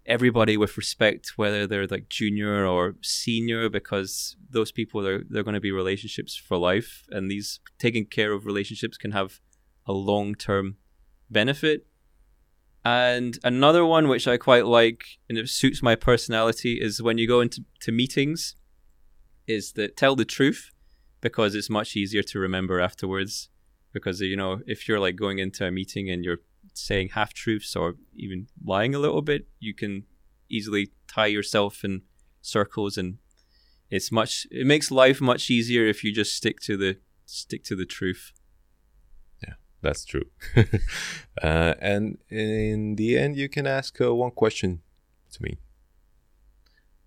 [0.06, 5.52] everybody with respect, whether they're like junior or senior, because those people are they're going
[5.52, 9.40] to be relationships for life, and these taking care of relationships can have
[9.84, 10.76] a long term
[11.28, 11.86] benefit.
[12.86, 17.28] And another one which I quite like and it suits my personality is when you
[17.28, 18.54] go into to meetings,
[19.48, 20.70] is that tell the truth
[21.20, 23.48] because it's much easier to remember afterwards.
[23.92, 26.42] Because you know, if you're like going into a meeting and you're
[26.74, 30.04] saying half truths or even lying a little bit, you can
[30.48, 32.02] easily tie yourself in
[32.40, 33.18] circles and
[33.90, 37.74] it's much it makes life much easier if you just stick to the stick to
[37.74, 38.32] the truth.
[39.42, 40.24] Yeah that's true.
[41.42, 44.82] uh, and in the end, you can ask uh, one question
[45.32, 45.58] to me.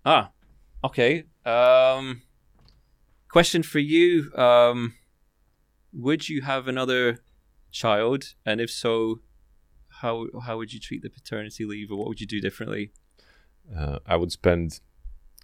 [0.04, 0.30] Ah,
[0.82, 1.24] okay.
[1.44, 2.22] Um,
[3.32, 4.94] question for you: um,
[5.92, 7.18] Would you have another
[7.70, 9.20] child, and if so,
[10.00, 12.92] how how would you treat the paternity leave, or what would you do differently?
[13.76, 14.80] Uh, I would spend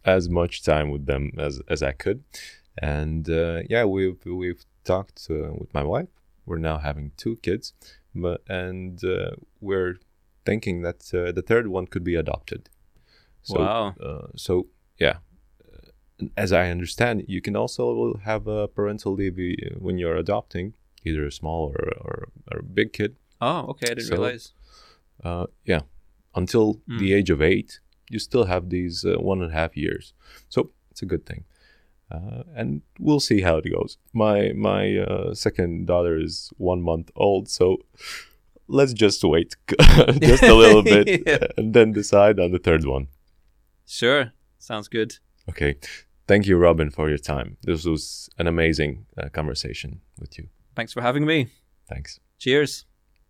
[0.04, 2.24] as much time with them as, as I could.
[2.80, 6.08] And uh, yeah, we've we've talked uh, with my wife.
[6.46, 7.72] We're now having two kids,
[8.14, 9.96] but and uh, we're
[10.44, 12.70] thinking that uh, the third one could be adopted.
[13.42, 13.94] So, Wow.
[14.00, 14.68] Uh, so
[14.98, 15.18] yeah,
[16.36, 21.26] as I understand, you can also have a parental leave uh, when you're adopting either
[21.26, 23.16] a small or or, or a big kid.
[23.40, 23.86] Oh, okay.
[23.90, 24.52] I didn't So- realize.
[25.24, 25.82] Uh, yeah,
[26.34, 26.98] until Mm.
[27.00, 30.12] the age of eight, you still have these uh, one and a half years.
[30.48, 31.44] So it's a good thing.
[32.10, 33.98] Uh, and we'll see how it goes.
[34.12, 37.76] My my uh, second daughter is one month old, so
[38.66, 39.56] let's just wait
[40.20, 41.46] just a little bit Yeah.
[41.58, 43.08] and then decide on the third one.
[43.86, 44.32] Sure.
[44.58, 45.18] Sounds good.
[45.48, 45.74] Okay.
[46.28, 47.56] Thank you, Robin, for your time.
[47.62, 50.48] This was an amazing uh, conversation with you.
[50.76, 51.48] Thanks for having me.
[51.88, 52.20] Thanks.
[52.38, 52.84] Cheers.